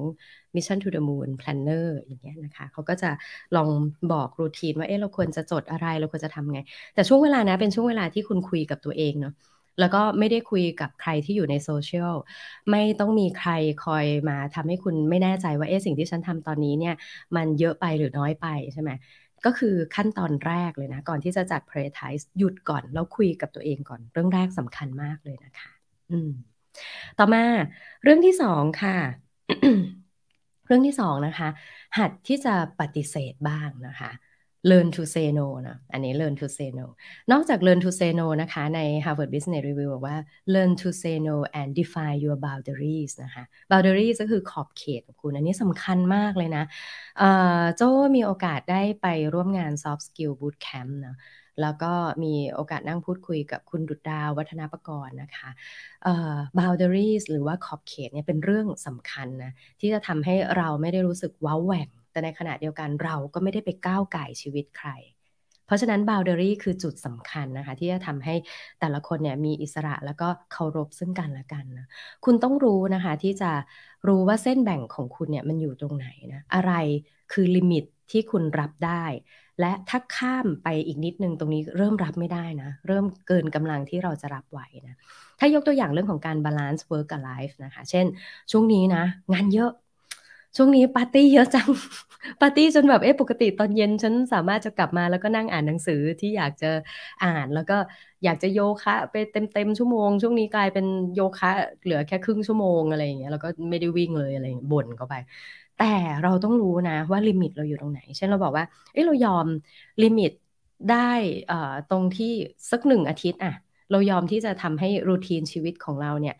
[0.54, 3.10] Mission to the Moon Planner อย่างเงี้ยนะคะเขาก็จะ
[3.56, 3.68] ลอง
[4.12, 6.60] บอกรูทีนว่าเอ๊ะเราควรจะจดอะไรเราควรจะทำไง
[6.94, 9.34] แต่ช่วงเวลานะเป็นช่วงเวลาที่คุณคุยกับตัวเองเนาะ
[9.80, 12.14] แล้วก็ไม่ได้คุยกับใครที่อยู่ในโซเชียล
[12.70, 13.50] ไม่ต้องมีใคร
[13.84, 16.94] คอยมาทำให้คุณไม่แน่ใจว่าเอ๊ะสิ่งที่ฉันทำตอนนี้เนี่ย
[17.36, 18.90] มันเยอะไปหรือน้อยไปใช่ไหม
[19.44, 25.70] ก็คือขั้นตอนแรกเลยนะ ก่อนที่จะจัด prioritize หยุดก่อนแล้วคุยกับตัวเองก่อน เรื่องแรกสำคัญมากเลยนะคะ
[26.10, 26.30] อืม
[27.18, 27.44] ต่อมา
[28.02, 28.96] เรื่องที่สองค่ะ
[30.66, 31.48] เรื่องที่สองนะคะ
[31.98, 34.10] หัดที่จะปฏิเสธบ้างนะคะ
[34.70, 36.86] learn to say no นะ อันนี้ learn to say no
[37.32, 40.16] นอกจาก learn to say no นะคะ ใน Harvard Business Review บอกว่า
[40.54, 46.64] learn to say no and define your boundaries นะคะ boundaries ก็คือขอบเขตของคุณ อันนี้สำคัญมากเลยนะ
[47.76, 51.16] โจ้มีโอกาสได้ไปร่วมงาน soft skill boot camp นะ
[51.60, 55.50] แล้วก็มีโอกาสนั่งพูดคุยกับคุณดุดดาววัฒนาประกรณ์นะคะ
[56.58, 64.90] boundaries หรือว่าขอบเขตเนี่ยเป็นเรื่องสำคัญนะที่จะทำให้เราไม่ได้รู้สึกว้าแหว่ง แต่ในขณะเดียวกันเราก็ไม่ได้ไปก้าวไก่ชีวิตใคร
[65.66, 68.34] เพราะฉะนั้น boundary คือจุดสำคัญนะคะ ที่จะทำให้
[68.80, 71.86] แต่ละคนเนี่ยมีอิสระแล้วก็เคารพซึ่งกันและกันนะ
[72.24, 73.50] คุณต้องรู้นะคะที่จะ
[74.08, 76.72] รู้ว่าเส้นแบ่งของคุณเนี่ยมันอยู่ตรงไหนนะอะไร
[77.32, 79.04] คือลิมิต ที่คุณรับได้
[79.60, 84.96] และถ้าข้ามไปอีกนิดนึงตรงนี้เริ่มรับไม่ได้นะ เริ่มเกินกำลังที่เราจะรับไหวนะ
[85.38, 88.06] ถ้ายกตัวอย่างเรื่องของการบาลานซ์ work กับ life นะคะ เช่น
[88.50, 89.70] ช่วงนี้นะ งานเยอะ
[90.56, 91.68] ช่วงนี้ปาร์ตี้เยอะจัง
[92.40, 96.70] ปาร์ตี้จนแบบเอ๊ะปกติตอนเย็น ฉันสามารถจะกลับมาแล้วก็นั่งอ่านหนังสือที่อยากจะ
[97.24, 97.76] อ่านแล้วก็
[98.24, 101.50] อยากจะโยคะไปเต็มเต็มชั่วโมง ช่วงนี้กลายเป็นโยคะ
[101.82, 105.14] เหลือแค่ครึ่งชั่วโมงอะไรอย่างเงี้ยแล้วก็ไม่ได้วิ่งเลยอะไรบ่นเข้าไป
[105.80, 109.46] แต่เราต้องรู้นะว่า limit เราอยู่ตรงไหน เช่นเราบอกว่า เอ้เรายอม
[110.02, 110.30] limit
[110.90, 110.96] ได้
[111.90, 112.32] ตรงที่
[112.70, 113.52] สักหนึ่งอาทิตย์อะ
[113.90, 116.34] เรายอมที่จะทำให้ routine ชีวิตของเราเนี่ย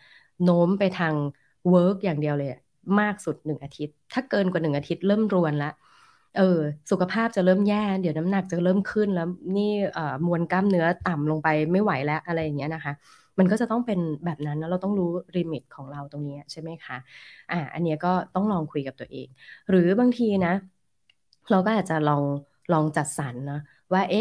[0.44, 1.14] โน้มไปทาง
[1.68, 2.48] work อย่างเดียวเลย
[3.00, 5.70] มากสุดหนึ่งอาทิตย์ ถ้าเกินกว่าหนึ่งอาทิตย์เริ่มรวนละ
[6.36, 6.42] เออ
[6.90, 9.26] สุขภาพจะเริ่มแย่ เดี๋ยวน้ำหนักจะเริ่มขึ้นแล้ว
[9.56, 9.64] นี่
[10.26, 12.92] มวลกล้ามเนื้อต่ำลงไปไม่ไหวแล้วอะไรอย่างเงี้ยนะคะ
[13.40, 16.96] มันก็จะต้องเป็นแบบนั้นนะเราต้องรู้ limit ของเราตรงนี้ใช่ไหมคะ
[17.52, 19.28] อ่าอันนี้ก็ต้องลองคุยกับตัวเอง
[19.70, 20.54] หรือบางทีนะ
[21.50, 22.22] เราก็อาจจะลอง
[22.72, 23.60] ลองจัดสรรนะ
[23.92, 24.14] ว่าเอ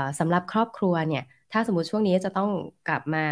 [0.00, 2.50] อสำหรับครอบครัวเนี่ย ถ้าสมมติช่วงนี้จะต้อง
[2.88, 3.24] กลับมา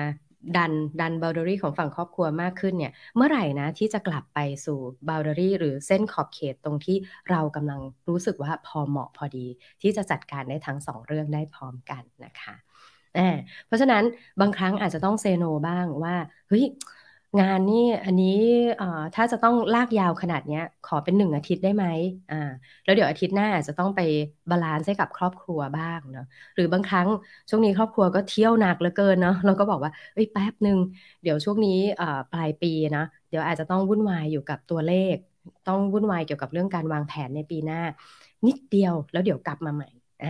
[0.56, 6.96] ดันดันบ o ลเดอรี่ของฝั่งครอบครัวมากขึ้นเนี่ยเมื่อไหร่นะที่จะกลับไปสู่บ o ลเดอรี่หรือเส้นขอบเขตตรงที่
[7.30, 9.46] เรากำลังรู้สึกว่าพอเหมาะพอดี
[9.82, 12.54] ที่จะจัดการได้ทั้งสองเรื่องได้พร้อมกันนะคะ
[13.64, 14.02] เพราะฉะนั้น
[14.40, 16.14] บางครั้งอาจจะต้องเซโนบ้างว่า
[16.48, 16.64] เฮ้ย
[17.40, 18.26] งานนี่อันนี้
[19.14, 21.84] ถ้าจะต้องลากยาวขนาดนี้ขอเป็นหนึ่งอาทิตย์ได้ไหม
[22.28, 22.36] อ่า
[22.84, 24.00] แล้วเดี๋ยวอาทิตย์หน้าอาจะต้องไป
[24.50, 27.08] balance ให้กับครอบครัวบ้างเนาะหรือบางครั้ง
[27.48, 30.78] ช่วงนี้ครอบครัวก็เที่ยวหนักเหลือเกินเนาะเราก็บอกว่าเอ้ยแป๊บหนึ่ง
[31.22, 31.70] เดี๋ยวช่วงนี้
[32.30, 35.16] ปลายปีนะเดี๋ยวอาจจะต้องวุ่นวายอยู่กับตัวเลข
[35.64, 37.76] ต้องวุ่นวายเกี่ยวกับเรื่องการวางแผนในปีหน้า
[38.46, 39.86] นิดเดียวแล้วเดี๋ยวกลับมาใหม่
[40.20, 40.28] อ่า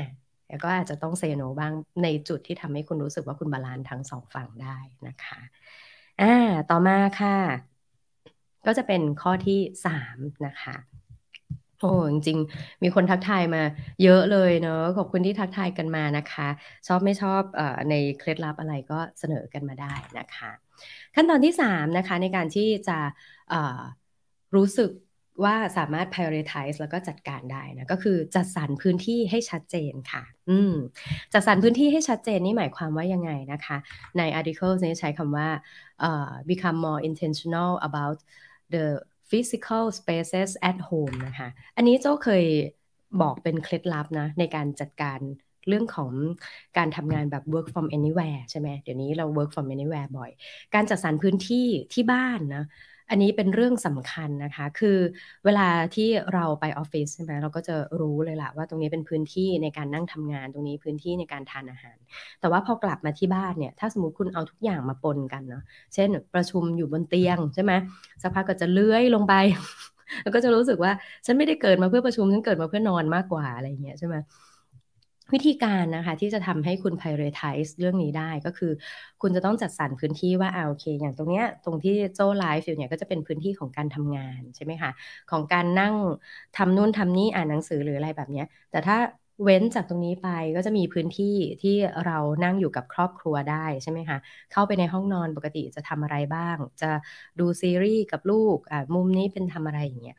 [0.52, 4.76] แล้วก็อาจจะต้อง say no บ้างในจุดที่ทำให้คุณรู้สึกว่าคุณ balance ทั้งสองฝั่งได้
[5.08, 5.40] นะคะ
[6.22, 6.34] อ่า
[6.70, 7.36] ต่อมาค่ะ
[8.66, 10.76] ก็จะเป็นข้อที่สามนะคะ
[11.80, 13.62] โอ้จริงๆมีคนทักทายมา
[14.02, 16.48] เยอะเลยเนอะขอบคุณที่ทักทายกันมานะคะ
[16.86, 17.60] ชอบไม่ชอบอ
[17.90, 20.50] ในเคล็ดลับอะไรก็เสนอกันมาได้นะคะ
[21.14, 22.98] ขั้นตอนที่3นะคะในการที่จะ
[24.56, 24.90] รู้สึก
[25.44, 30.74] ว่าสามารถ prioritize แล้วก็จัดการได้นะก็คือจัดสรรพื้นที่ให้ชัดเจนค่ะ อืม
[31.32, 33.76] จัดสรรพื้นที่ให้ชัดเจนนี่หมายความว่ายังไงนะคะ
[34.18, 35.48] ใน article นี้ใช้คำว่า
[36.08, 38.18] uh, become more intentional about
[38.74, 38.86] the
[39.30, 42.44] physical spaces at home นะคะ อันนี้เจ้าเคย
[43.22, 45.20] บอกเป็นเคล็ดลับนะ ในการจัดการ
[45.68, 46.12] เรื่องของ
[46.78, 50.30] การทำงานแบบ work from anywhere ใช่ไหมเดี๋ยวนี้เรา work from anywhere บ่อย
[50.74, 52.64] การจัดสรรพื้นที่ที่บ้านนะ
[53.12, 54.98] อันนี้เป็นเรื่องสำคัญนะคะ คือ
[55.44, 61.96] เวลาที่เราไปออฟฟิศใช่ไหมเราก็จะรู้เลยละว่าตรงนี้เป็นพื้นที่ในการนั่งทำงานตรงนี้พื้นที่ในการทานอาหาร
[62.40, 65.62] แต่ว่าพอกลับมาที่บ้านเนี่ยถ้าสมมติคุณเอาทุกอย่างมาปนกันเนาะ
[65.94, 67.72] เช่น ประชุมอยู่บนเตียงใช่ไหม
[68.22, 69.34] สักพักก็จะเลื้อยลงไป
[70.22, 70.92] แล้วก็จะรู้สึกว่า
[71.26, 74.16] ฉันไม่ได้เกิดมาเพื่อประชุมฉันเกิดมาเพื่อนอนมากกว่าอะไรเงี้ยใช่ไหม
[75.32, 78.72] วิธีการนะคะที่จะทำให้คุณ prioritize เรื่องนี้ได้ก็คือ
[79.22, 84.90] คุณจะต้องจัดสรรพื้นที่ว่าอ่าโอเค อย่างตรงเนี้ยตรงที่โจ้ไลฟ์อยู่เนี่ยก็จะเป็นพื้นที่ของการทำงานใช่ไหมคะ
[85.30, 85.94] ของการนั่ง
[86.56, 88.96] ทำนู่นทำนี่อ่านหนังสือหรืออะไรแบบเนี้ยแต่ถ้า
[89.42, 94.18] เว้นจากตรงนี้ไปก็จะมีพื้นที่ที่เรานั่งอยู่กับครอบครัวได้ใช่ไหมคะ
[94.52, 96.90] เข้าไปในห้องนอนปกติจะทำอะไรบ้าง จะ
[97.38, 100.16] ดูซีรีส์กับลูกอ่ามุมนี้เป็นทำอะไรอย่างเงี้ย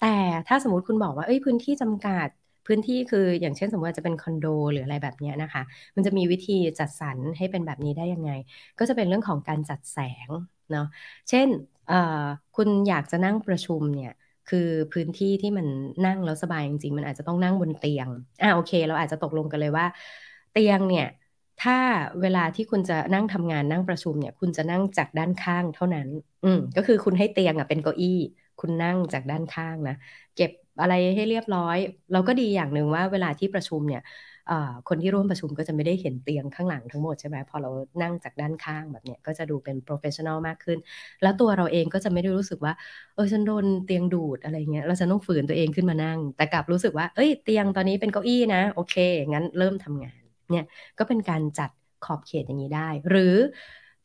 [0.00, 0.14] แต่
[0.48, 2.28] ถ้าสมมติคุณบอกว่าเอ้ยพื้นที่จำกัด
[2.66, 5.62] พื้นที่คืออย่างเช่นสมมติจะเป็นคอนโดหรืออะไรแบบนี้นะคะ
[5.96, 8.30] มันจะมีวิธีจัดสรรให้เป็นแบบนี้ได้ยังไง
[8.78, 9.98] ก็จะเป็นเรื่องของการจัดแส
[10.28, 10.30] ง
[10.70, 10.86] เนาะ
[11.28, 11.48] เช่น
[12.56, 14.10] คุณอยากจะนั่งประชุมเนี่ย
[14.46, 14.58] คือ
[14.92, 15.66] พื้นที่ที่มัน
[16.06, 18.08] นั่งแล้วสบายจริงๆ มันอาจจะต้องนั่งบนเตียง
[18.42, 19.86] อ่าโอเค เราอาจจะตกลงกันเลยว่า
[20.52, 21.04] เตียงเนี่ย
[21.58, 21.74] ถ้า
[22.20, 26.08] เวลาที่คุณจะนั่งทำงานนั่งประชุมเนี่ย คุณจะนั่งจากด้านข้างเท่านั้น
[26.44, 28.08] อืมก็คือคุณให้เตียงอะเป็นเก้าอี้
[28.58, 29.94] คุณนั่งจากด้านข้างนะ
[30.34, 30.50] เก็บ
[30.80, 31.76] อะไรให้เรียบร้อย
[32.12, 34.02] เราก็ดีอย่างหนึ่งว่าเวลาที่ประชุมเนี่ย
[34.88, 37.70] คนที่ร่วมประชุมก็จะไม่ได้เห็นเตียงข้างหลังทั้งหมดใช่ไหมพอเรา
[38.02, 40.78] นั่งจากด้านข้างแบบเนี้ยก็จะดูเป็น professional มากขึ้น
[41.22, 42.72] แล้วตัวเราเองก็จะไม่ได้รู้สึกว่า
[43.14, 48.94] เออฉันโดนเตียงดูดอะไรเงี้ยเราจะต้องฝืนตัวเองขึ้นมานั่ง แต่กลับรู้สึกว่าเอ้ยเตียงตอนนี้เป็นเก้าอี้นะ โอเค
[49.34, 50.64] งั้นเริ่มทำงานเนี่ย
[50.98, 51.70] ก็เป็นการจัด
[52.04, 53.34] ขอบเขตอย่างนี้ได้ หรือ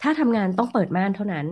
[0.02, 1.46] ถ้าทำงานต้องเปิดม่านเท่านั้น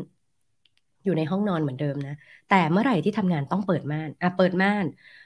[1.05, 2.15] อยู่ในห้องนอนเหมือนเดิมนะ
[2.49, 4.85] แต่เมื่อไหร่ที่ทำงานต้องเปิดม่านอะเปิดม่าน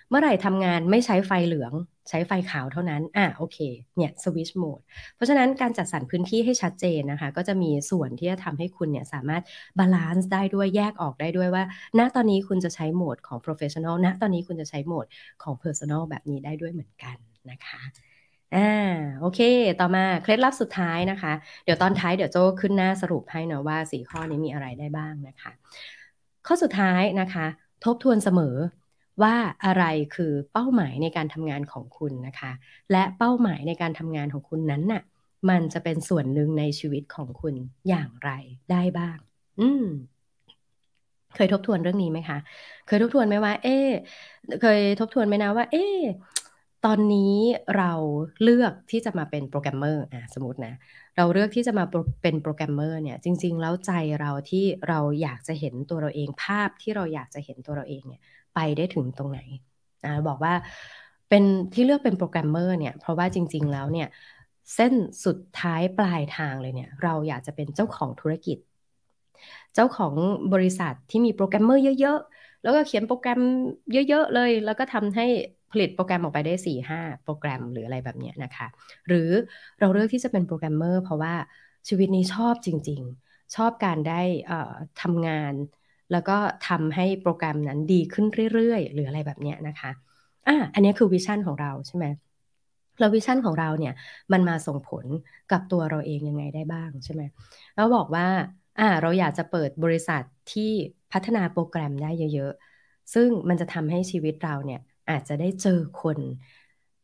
[0.09, 1.73] เมื่อไหร่ทำงานไม่ใช้ไฟเหลือง
[2.09, 3.57] ใช้ไฟขาวเท่านั้นอะโอเค
[3.95, 4.81] เนี่ย switch mode
[5.15, 9.43] เพราะฉะนั้นการจัดสรรพื้นที่ให้ชัดเจนนะคะ ก็จะมีส่วนที่จะทำให้คุณเนี่ยสามารถ
[9.79, 11.63] balance ได้ด้วยแยกออกได้ด้วยว่า
[11.99, 15.05] ณตอนนี้คุณจะใช้โหมดของ professional ณตอนนี้คุณจะใช้โหมด
[15.43, 17.17] ของ personal แบบนี้ได้ด้วยเหมือนกัน
[17.51, 18.12] นะคะ
[18.55, 18.69] อ่า
[19.19, 19.39] โอเค
[19.79, 25.51] ต่อมาเคล็ดลับสุดท้ายนะคะ เดี๋ยวตอนท้ายเดี๋ยวโจ้ขึ้นหน้าสรุปให้นะว่าสี่ข้อนี้มีอะไรได้บ้างนะคะ
[26.47, 27.45] ข้อสุดท้ายนะคะ
[27.85, 28.55] ทบทวนเสมอ
[29.23, 29.35] ว่า
[29.65, 29.83] อะไร
[30.15, 32.51] คือเป้าหมายในการทำงานของคุณนะคะ
[32.91, 35.03] และเป้าหมายในการทำงานของคุณนั้นน่ะ
[35.49, 37.55] มันจะเป็นส่วนหนึ่งในชีวิตของคุณ
[37.89, 38.31] อย่างไร
[38.71, 39.17] ได้บ้าง
[39.59, 39.85] อืม
[41.35, 42.37] เคยทบทวนเรื่องนี้ไหมคะ
[42.87, 43.77] เคยทบทวนไหมว่า เอ๊
[44.61, 45.85] เคยทบทวนไหมนะว่า เอ๊
[46.85, 47.35] ตอนนี้
[47.77, 47.91] เรา
[48.43, 50.73] เลือกที่จะมาเป็นโปรแกรมเมอร์อะสมมตินะ
[51.17, 51.85] เราเลือกที่จะมา
[52.21, 53.91] เป็นโปรแกรมเมอร์เนี่ย จริง ๆ แล้วใจ
[54.21, 58.21] เราที่เราอยากจะเห็นตัวเราเองภาพที่เราอยากจะเห็นตัวเราเองเนี่ย
[58.55, 59.39] ไปได้ถึงตรงไหน
[60.05, 60.53] อ่าบอกว่า
[61.29, 61.43] เป็น
[61.73, 64.07] ที่เลือกเป็นโปรแกรมเมอร์เนี่ย เพราะว่าจริง ๆ แล้วเนี่ย
[64.75, 64.93] เส้น
[65.25, 68.57] สุดท้ายปลายทางเลยเนี่ย เราอยากจะเป็นเจ้าของธุรกิจ
[69.73, 70.13] เจ้าของ
[70.53, 73.41] บริษัทที่มีโปรแกรมเมอร์เยอะ ๆ แล้วก็เขียนโปรแกรม
[73.93, 75.25] เยอะ ๆ เลย แล้วก็ทำให้
[75.73, 78.67] ผลิตโปรแกรมออกไปได้สี่ห้าโปรแกรมหรืออะไรแบบนี้นะคะ
[79.07, 79.29] หรือ
[79.79, 81.33] เราเลือกที่จะเป็นโปรแกรมเมอร์เพราะว่า
[81.87, 84.21] ชีวิตนี้ชอบจริง ๆ ชอบการได้
[85.01, 85.53] ทำงาน
[86.11, 89.91] แล้วก็ทำให้โปรแกรมนั้นดีขึ้นเรื่อยๆ หรืออะไรแบบนี้นะคะ
[90.47, 92.05] อะอันนี้คือ vision ของเราใช่ไหม
[92.99, 93.93] แล้ว vision ของเราเนี่ย
[94.31, 95.05] มันมาส่งผล
[95.51, 97.21] กับตัวเราเองยังไงได้บ้างใช่ไหม
[97.75, 98.27] เราบอกว่า
[98.79, 100.21] อ่าเราอยากจะเปิดบริษัท
[100.53, 100.71] ที่
[101.13, 102.51] พัฒนาโปรแกรมได้เยอะ
[102.83, 106.19] ๆ ซึ่งมันจะทำให้ชีวิตเราเนี่ย อาจจะได้เจอคน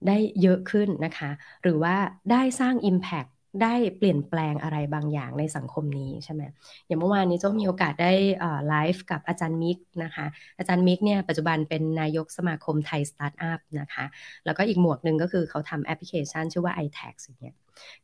[0.06, 1.28] ได้เยอะขึ้นนะคะ
[1.62, 1.96] หรือว่า
[2.30, 3.30] ได้สร้าง Impact
[3.62, 6.42] ได้เปลี่ยนแปลงอะไรบางอย่างในสังคมนี้ใช่ไหม
[6.88, 8.12] อย่างเมื่อวานนี้โจ้มีโอกาสได้
[8.68, 10.26] ไลฟ์กับอาจารย์มิกนะคะ
[10.58, 14.06] อาจารย์มิกเนี่ยปัจจุบันเป็นนายกสมาคมไทยสตาร์ทอัพนะคะ
[14.46, 17.56] แล้วก็อีกหมวกหนึ่งก็คือเขาทำแอปพลิเคชันชื่อว่า iTax อย่างเงี้ย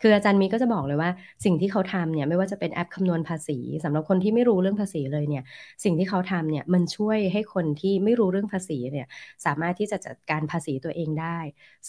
[0.02, 1.10] คืออาจารย์มิกก็จะบอกเลยว่า
[1.46, 5.44] สิ่งที่เขาทำเนี่ยไม่ว่าจะเป็นแอปคำนวณภาษีสำหรับคนที่ไม่รู้เรื่องภาษีเลยเนี่ย
[5.84, 9.08] สิ่งที่เขาทำเนี่ยมันช่วยให้คนที่ไม่รู้เรื่องภาษีเนี่ย
[9.46, 11.38] สามารถที่จะจัดการภาษีตัวเองได้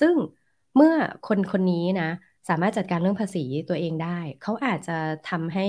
[0.01, 0.15] ซึ่ง
[0.77, 0.95] เมื่อ
[1.29, 2.11] คนคนนี้นะ
[2.49, 4.97] สามารถจัดการเรื่องภาษีตัวเองได้ เขาอาจจะ
[5.31, 5.67] ทำให้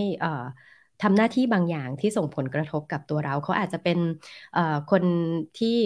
[1.04, 4.00] ทำหน้าที่บางอย่างที่ส่งผลกระทบกับตัวเรา เขาอาจจะเป็น
[4.92, 5.04] คน
[5.60, 5.78] ที่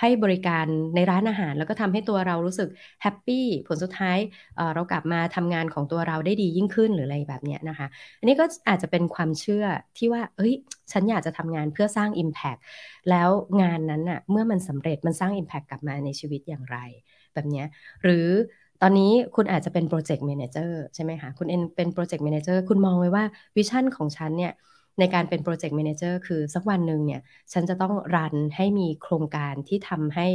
[0.00, 2.68] ให้บริการในร้านอาหาร แล้วก็ทำให้ตัวเรารู้สึก
[3.02, 4.18] แฮปปี้ผลสุดท้าย
[4.56, 7.86] เเรากลับมาทำงานของตัวเราได้ดียิ่งขึ้นหรืออะไรแบบนี้นะคะ
[8.20, 9.64] อันนี้ก็อาจจะเป็นความเชื่อ
[9.98, 10.54] ที่ว่า เอ้ย
[10.92, 12.60] ฉันอยากจะทำงานเพื่อสร้าง Impact
[13.10, 13.28] แล้ว
[13.62, 16.78] งานนั้นน่ะเมื่อมันสำเร็จมันสร้าง Impact กลับมาในชีวิตอย่างไร
[17.34, 17.64] แบบนี้
[18.02, 18.28] หรือ
[18.80, 23.24] ตอนนี้คุณอาจจะเป็น project manager ใช่ไหมคะ คุณเอ็นเป็น project manager คุณมองไว้ว่า
[23.56, 24.52] vision ของฉันเนี่ย
[24.98, 27.20] ในการเป็น project manager คือสักวันหนึ่งเนี่ย
[27.52, 30.26] ฉันจะต้อง run ให้มีโครงการที่ทำให้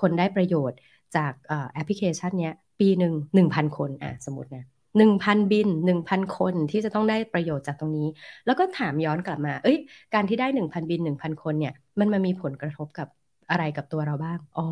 [0.00, 0.78] คนได้ประโยชน์
[1.16, 1.32] จาก
[1.72, 4.64] แอปพลิเคชันเนี้ยปีหนึ่งหนึ่งพันคนอะสมมตินะ
[4.98, 8.08] หนึ่งพันบินหนึ่งพันคนที่จะต้องได้ประโยชน์จากตรงนี้
[8.46, 9.76] แล้วก็ถามย้อนกลับมา เอ้ย
[10.14, 13.08] การที่ได้หนึ่งพันบินหนึ่งพันคนเนี่ย มันมามีผลกระทบกับ
[13.50, 14.66] อะไรกับตัวเราบ้าง อ๋อ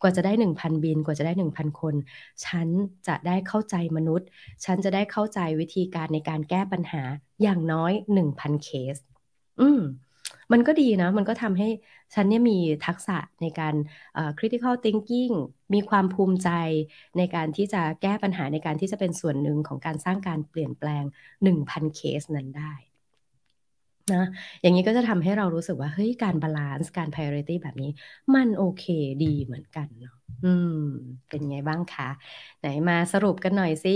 [0.00, 1.94] กว่าจะได้หนึ่งพันบิน กว่าจะได้หนึ่งพันคน
[2.46, 2.68] ฉัน
[3.08, 4.28] จะได้เข้าใจมนุษย์
[4.64, 7.02] ฉันจะได้เข้าใจวิธีการในการแก้ปัญหา
[7.42, 8.96] อย่างน้อยหนึ่งพันเคส
[9.60, 9.80] อืม
[10.52, 11.68] มันก็ดีนะ มันก็ทำให้
[12.14, 13.74] ฉันเนี่ยมีทักษะในการ
[14.20, 15.34] uh, critical thinking
[15.74, 16.50] มีความภูมิใจ
[17.18, 21.04] ในการที่จะแก้ปัญหาในการที่จะเป็นส่วนหนึ่งของการสร้างการเปลี่ยนแปลง
[21.42, 22.89] 1,000 เคสนั้นได้
[24.12, 24.16] นะ
[24.60, 27.90] อย่างนี้ก็จะทำให้เรารู้สึกว่าเฮ้ยการ balance การ priority แบบนี้
[28.34, 28.84] มันโอเค
[29.24, 30.74] ดีเหมือนกันเนาะอืม
[31.28, 32.08] เป็นไงบ้างคะ
[32.60, 33.90] ไหนมาสรุปกันหน่อยสิ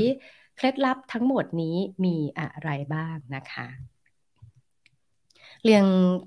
[0.57, 3.95] เคล็ดลับทั้งหมดนี้มีอะไรบ้างนะคะ
[5.63, 5.85] เรียง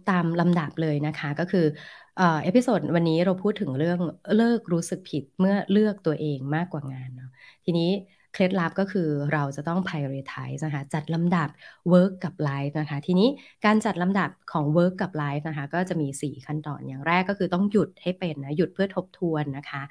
[0.10, 1.66] ตามลำดับเลยนะคะก็คือ
[2.16, 4.00] episode วันนี้เราพูดถึงเรื่อง
[4.36, 7.30] เลิกรู้สึกผิดเมื่อเลือกตัวเองมากกว่างานเนาะ
[7.66, 7.92] ทีนี้
[8.38, 11.50] เคล็ดลับก็คือเราจะต้อง prioritize นะคะจัดลำดับ
[11.94, 13.30] work กับ life นะคะทีนี้
[13.66, 19.82] การจัดลำดับของ work กับ life นะคะก็จะมี 4 ขั้นตอนอย่างแรกก็คือต้องหยุดให้เป็นนะหยุดเพื่อทบทวนนะคะ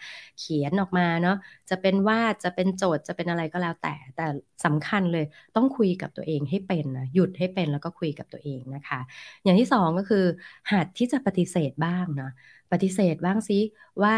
[0.41, 1.37] เขียนออกมาเนาะ
[1.71, 4.27] จะเป็นวาดจะเป็นโจทย์จะเป็นอะไรก็แล้วแต่ แต่
[4.65, 5.25] สำคัญเลย
[5.57, 9.01] ต้องคุยกับตัวเองให้เป็นนะหยุดให้เป็นแล้วก็คุยกับตัวเองนะคะ
[9.45, 10.25] อย่างที่ 2 ก็คือ
[10.73, 12.31] หัดที่จะปฏิเสธบ้างนะ
[12.73, 13.59] ปฏิเสธบ้างซิ
[14.03, 14.15] ว่า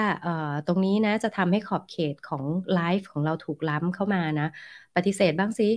[0.67, 4.49] ตรงนี้นะจะทำให้ขอบเขตของ life ของเราถูกล้ำเข้ามานะ
[4.97, 5.69] ปฏิเสธบ้างซิ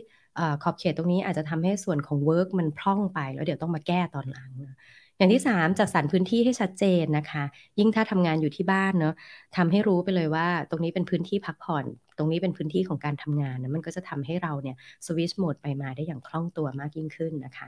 [0.63, 4.75] ขอบเขตตรงนี้อาจจะทำให้ส่วนของ work มันพร่องไป แล้วเดี๋ยวต้องมาแก้ตอนหลังนะ
[5.17, 7.43] อย่างที่ 3 จัดสรรพื้นที่ให้ชัดเจนนะคะ
[7.79, 9.13] ยิ่งถ้าทำงานอยู่ที่บ้านเนาะ
[9.57, 11.85] ทำให้รู้ไปเลยว่า ตรงนี้เป็นพื้นที่พักผ่อน
[12.17, 17.67] ตรงนี้เป็นพื้นที่ของการทำงานนะมันก็จะทำให้เราเนี่ย switch mode ไปมาได้อย่างคล่องตัวมากยิ่งขึ้นนะคะ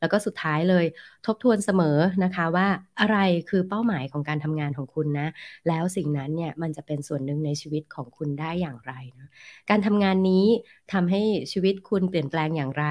[0.00, 0.84] แล้วก็สุดท้ายเลย
[1.26, 2.68] ทบทวนเสมอนะคะว่า
[3.00, 3.18] อะไร
[3.50, 5.28] คือเป้าหมายของการทำงานของคุณนะ
[5.68, 9.28] แล้วสิ่งนั้นเนี่ยมันจะเป็นส่วนหนึ่งในชีวิตของคุณได้อย่างไรนะ
[9.70, 10.46] การทำงานนี้
[10.92, 12.86] ทำให้ชีวิตคุณเปลี่ยนแปลงอย่างไร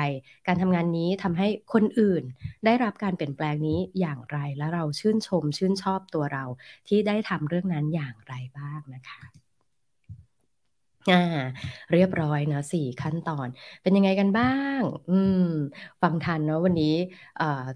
[0.47, 2.23] การทำงานนี้ทำให้คนอื่น
[2.65, 6.45] ได้รับการเปลี่ยนแปลงนี้อย่างไร และเราชื่นชมชื่นชอบตัวเรา
[6.87, 9.42] ที่ได้ทำเรื่องนั้นอย่างไรบ้างนะคะ
[11.09, 11.15] อ่า
[11.91, 13.47] เรียบร้อยนะสี่ขั้นตอน
[13.81, 14.45] เป็นยังไงกันบ้า
[14.79, 15.37] ง อืม
[16.01, 16.85] ฟังทันเนาะวันนี้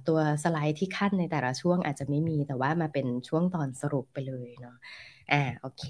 [0.05, 4.73] ตัวสไลด์ที่ขั้นในแต่ละช่วงอาจจะไม่มีแต่ว่ามาเป็นช่วงตอนสรุปไปเลยเนาะ
[5.29, 5.83] อ่าโอเค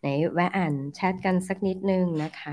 [0.00, 2.52] ไหนแวะอ่านแชทกันสักนิดนึงนะคะ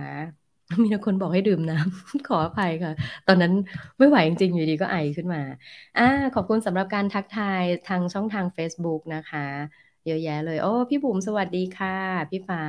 [0.84, 2.92] มีคนบอกให้ดื่มน้ำ ขออภัยค่ะ
[3.28, 3.54] ตอนนั้น
[4.00, 5.42] ไม่ไหวจริงๆ อยู่ดีก็ไอขึ้นมา
[5.96, 6.04] อ่า
[6.34, 9.40] ขอบคุณสำหรับการทักทายทางช่องทาง Facebook นะคะ
[10.06, 11.92] เยอะแยะเลย โอ้พี่บุ๋มสวัสดีค่ะ
[12.32, 12.62] พี่ฟ้า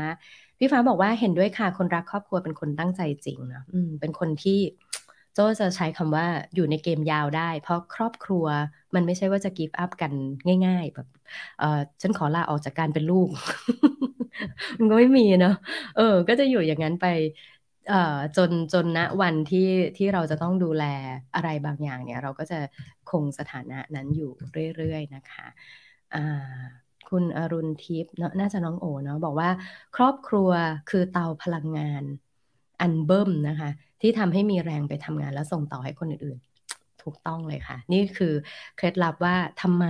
[0.59, 4.59] พี่ฟ้าบอกว่าเห็นด้วยค่ะคนรักครอบครัวเป็นคนตั้งใจจริงนะอืมเป็นคนที่
[5.35, 8.47] โจจะใช้คำว่าอยู่ในเกมยาวได้ เพราะครอบครัว
[8.94, 10.12] มันไม่ใช่ว่าจะกิฟต์อัพกัน
[10.66, 11.07] ง่าย ๆ แบบ
[11.59, 13.29] เออฉันขอลาออกจากการเป็นลูก
[14.79, 15.55] มันก็ไม่มีเนาะ
[15.97, 17.07] เออ ก็จะอยู่อย่างนั้นไป
[17.88, 19.66] เอ่อจนจนณวันที่
[19.97, 20.85] ที่เราจะต้องดูแล
[21.35, 22.59] อะไรบางอย่างเนี่ย เราก็จะ
[23.11, 24.31] คงสถานะนั้นอยู่
[24.77, 25.47] เรื่อยๆนะคะ
[26.14, 26.18] อ่า
[27.11, 29.51] คุณอรุณทิพย์เน่าจะน้องโอเนาะบอกว่า
[29.97, 30.51] ครอบครัว
[30.90, 32.03] คือเตาพลังงาน
[32.81, 38.35] อันเบิ่มนะคะ ที่ทำให้มีแรงไปทำงานแล้วส่งต่อให้คนอื่นๆ ถูกต้องเลยค่ะ นี่คือ
[38.77, 39.87] เคล็ดลับว่าทำไม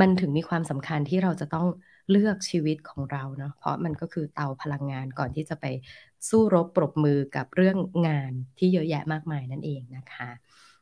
[0.00, 1.68] มันถึงมีความสำคัญที่เราจะต้อง
[2.10, 5.66] เลือกชีวิตของเราเนาะเพราะมันก็คือเตาพลังงานก่อนที่จะไป
[6.28, 7.76] สู้รบปรบมือกับเรื่อง
[8.08, 10.30] งานที่เยอะแยะมากมายนั่นเองนะคะ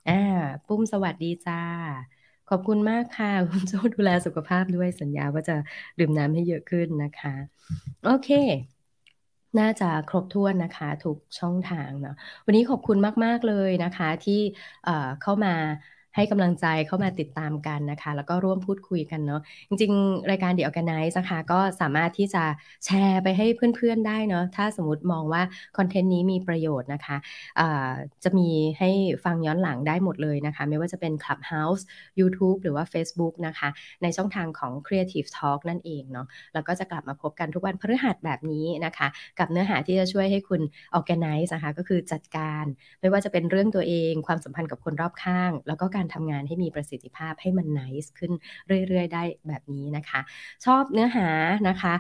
[0.09, 0.21] อ่า
[0.67, 1.63] ปุ้มสวัสดีจ้า
[2.51, 5.57] ขอบคุณมากค่ะ คุณโจ้ดูแลสุขภาพด้วยสัญญาว่าจะ
[5.99, 7.35] ดื่มน้ำให้เยอะขึ้นนะคะ
[8.03, 8.29] โอเค
[9.59, 12.13] น่าจะครบถ้วนนะคะทุกช่องทางเนาะ
[12.45, 14.41] วันนี้ขอบคุณมาก ๆ เลยนะคะ ที่
[15.21, 15.51] เข้ามา
[16.17, 22.45] ให้กำลังใจเข้ามาติดตามกันนะคะ แล้วก็ร่วมพูดคุยกันเนาะจริง ๆ รายการ The ORGANICE นะคะก็สามารถที่จะ
[22.85, 23.47] แชร์ไปให้
[23.77, 25.43] เพื่อนๆได้เนาะถ้าสมมติมองว่า
[25.77, 27.93] คอนเทนต์นี้มีประโยชน์นะคะะ
[28.25, 28.91] จะมีให้
[29.25, 31.83] ฟังย้อนหลังได้หมดเลยนะคะ ไม่ว่าจะเป็น Clubhouse
[32.21, 33.69] YouTube หรือว่า Facebook นะคะ
[34.03, 40.63] ในช่องทางของ Creative Talk นั่นเองเนาะแล้วก็จะกลับมาพบกันทุกวันพฤหัสแบบนี้นะคะ กับเนื้อหาที่จะช่วยให้คุณ
[40.99, 42.65] organize นะคะก็คือจัดการ
[43.01, 48.33] ไม่ว่าจะเป็นเรื่องตัวเอง ความสัมพันธ์กับคนรอบข้าง แล้วก็การการทำงานให้มีประสิทธิภาพให้มันนิสขึ้น
[48.89, 50.21] เรื่อย ๆ ได้แบบนี้นะคะ
[50.65, 51.29] ชอบเนื้อหา
[51.69, 51.95] นะคะ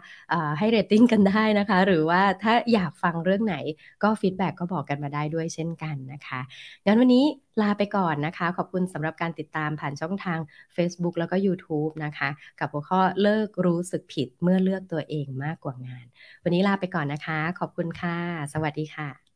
[0.58, 3.56] ให้เรตติ้งกันได้นะคะ หรือว่าถ้าอยากฟังเรื่องไหน
[4.02, 6.40] ก็ feedback ก็บอกกันมาได้ด้วยเช่นกันนะคะ
[6.86, 7.24] งั้นวันนี้
[7.62, 10.38] ลาไปก่อนนะคะ ขอบคุณสำหรับการติดตามผ่านช่องทาง
[10.76, 12.28] Facebook แล้วก็ YouTube นะคะ
[12.60, 16.06] กับหัวข้อเลิกรู้สึกผิดเมื่อเลือกตัวเองมากกว่างาน
[16.44, 18.16] วันนี้ลาไปก่อนนะคะ ขอบคุณค่ะ
[18.52, 19.29] สวัสดีค่ะ